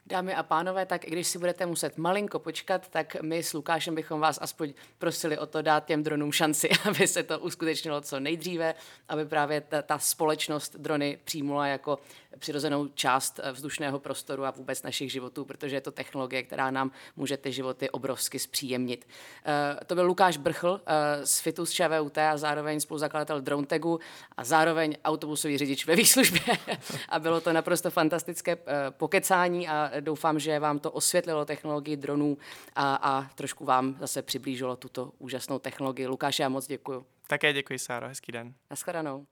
Dámy 0.07 0.35
a 0.35 0.43
pánové, 0.43 0.87
tak 0.87 1.07
i 1.07 1.11
když 1.11 1.27
si 1.27 1.39
budete 1.39 1.67
muset 1.67 1.99
malinko 1.99 2.39
počkat, 2.39 2.89
tak 2.89 3.17
my 3.23 3.43
s 3.43 3.53
Lukášem 3.53 3.95
bychom 3.95 4.21
vás 4.21 4.39
aspoň 4.43 4.75
prosili 4.99 5.39
o 5.39 5.47
to 5.47 5.63
dát 5.63 5.85
těm 5.85 6.03
dronům 6.03 6.33
šanci, 6.33 6.71
aby 6.89 7.09
se 7.09 7.23
to 7.23 7.39
uskutečnilo 7.39 8.01
co 8.01 8.21
nejdříve, 8.21 8.75
aby 9.09 9.25
právě 9.25 9.61
ta, 9.61 9.83
ta 9.83 9.99
společnost 9.99 10.77
drony 10.77 11.19
přijmula 11.25 11.67
jako 11.67 11.99
přirozenou 12.39 12.89
část 12.89 13.41
vzdušného 13.53 13.99
prostoru 13.99 14.45
a 14.45 14.51
vůbec 14.51 14.83
našich 14.83 15.13
životů, 15.13 15.45
protože 15.45 15.77
je 15.77 15.81
to 15.81 15.91
technologie, 15.91 16.43
která 16.43 16.71
nám 16.71 16.91
může 17.17 17.37
ty 17.37 17.53
životy 17.53 17.91
obrovsky 17.91 18.39
zpříjemnit. 18.39 19.07
Uh, 19.07 19.85
to 19.87 19.95
byl 19.95 20.07
Lukáš 20.07 20.37
Brchl 20.37 20.71
uh, 20.71 20.79
z 21.25 21.41
Fitus 21.41 21.71
ČVUT 21.71 22.19
a 22.19 22.37
zároveň 22.37 22.81
spoluzakladatel 22.81 23.41
DroneTagu 23.41 24.01
a 24.37 24.45
zároveň 24.45 24.97
autobusový 25.05 25.59
řidič 25.59 25.87
ve 25.87 25.97
výslužbě. 25.97 26.41
a 27.09 27.19
bylo 27.19 27.41
to 27.41 27.53
naprosto 27.53 27.91
fantastické 27.91 28.57
uh, 28.57 28.63
pokecání 28.91 29.69
a 29.69 29.92
doufám, 30.01 30.39
že 30.39 30.59
vám 30.59 30.79
to 30.79 30.91
osvětlilo 30.91 31.45
technologii 31.45 31.97
dronů 31.97 32.39
a, 32.75 32.95
a 32.95 33.29
trošku 33.35 33.65
vám 33.65 33.97
zase 34.01 34.23
přiblížilo 34.23 34.77
tuto 34.77 35.13
úžasnou 35.19 35.59
technologii. 35.59 36.07
Lukáš, 36.07 36.39
já 36.39 36.49
moc 36.49 36.67
děkuji. 36.67 37.07
Také 37.27 37.53
děkuji, 37.53 37.79
Sáro. 37.79 38.09
Hezký 38.09 38.33
den. 38.33 38.55
Naschledanou. 38.71 39.27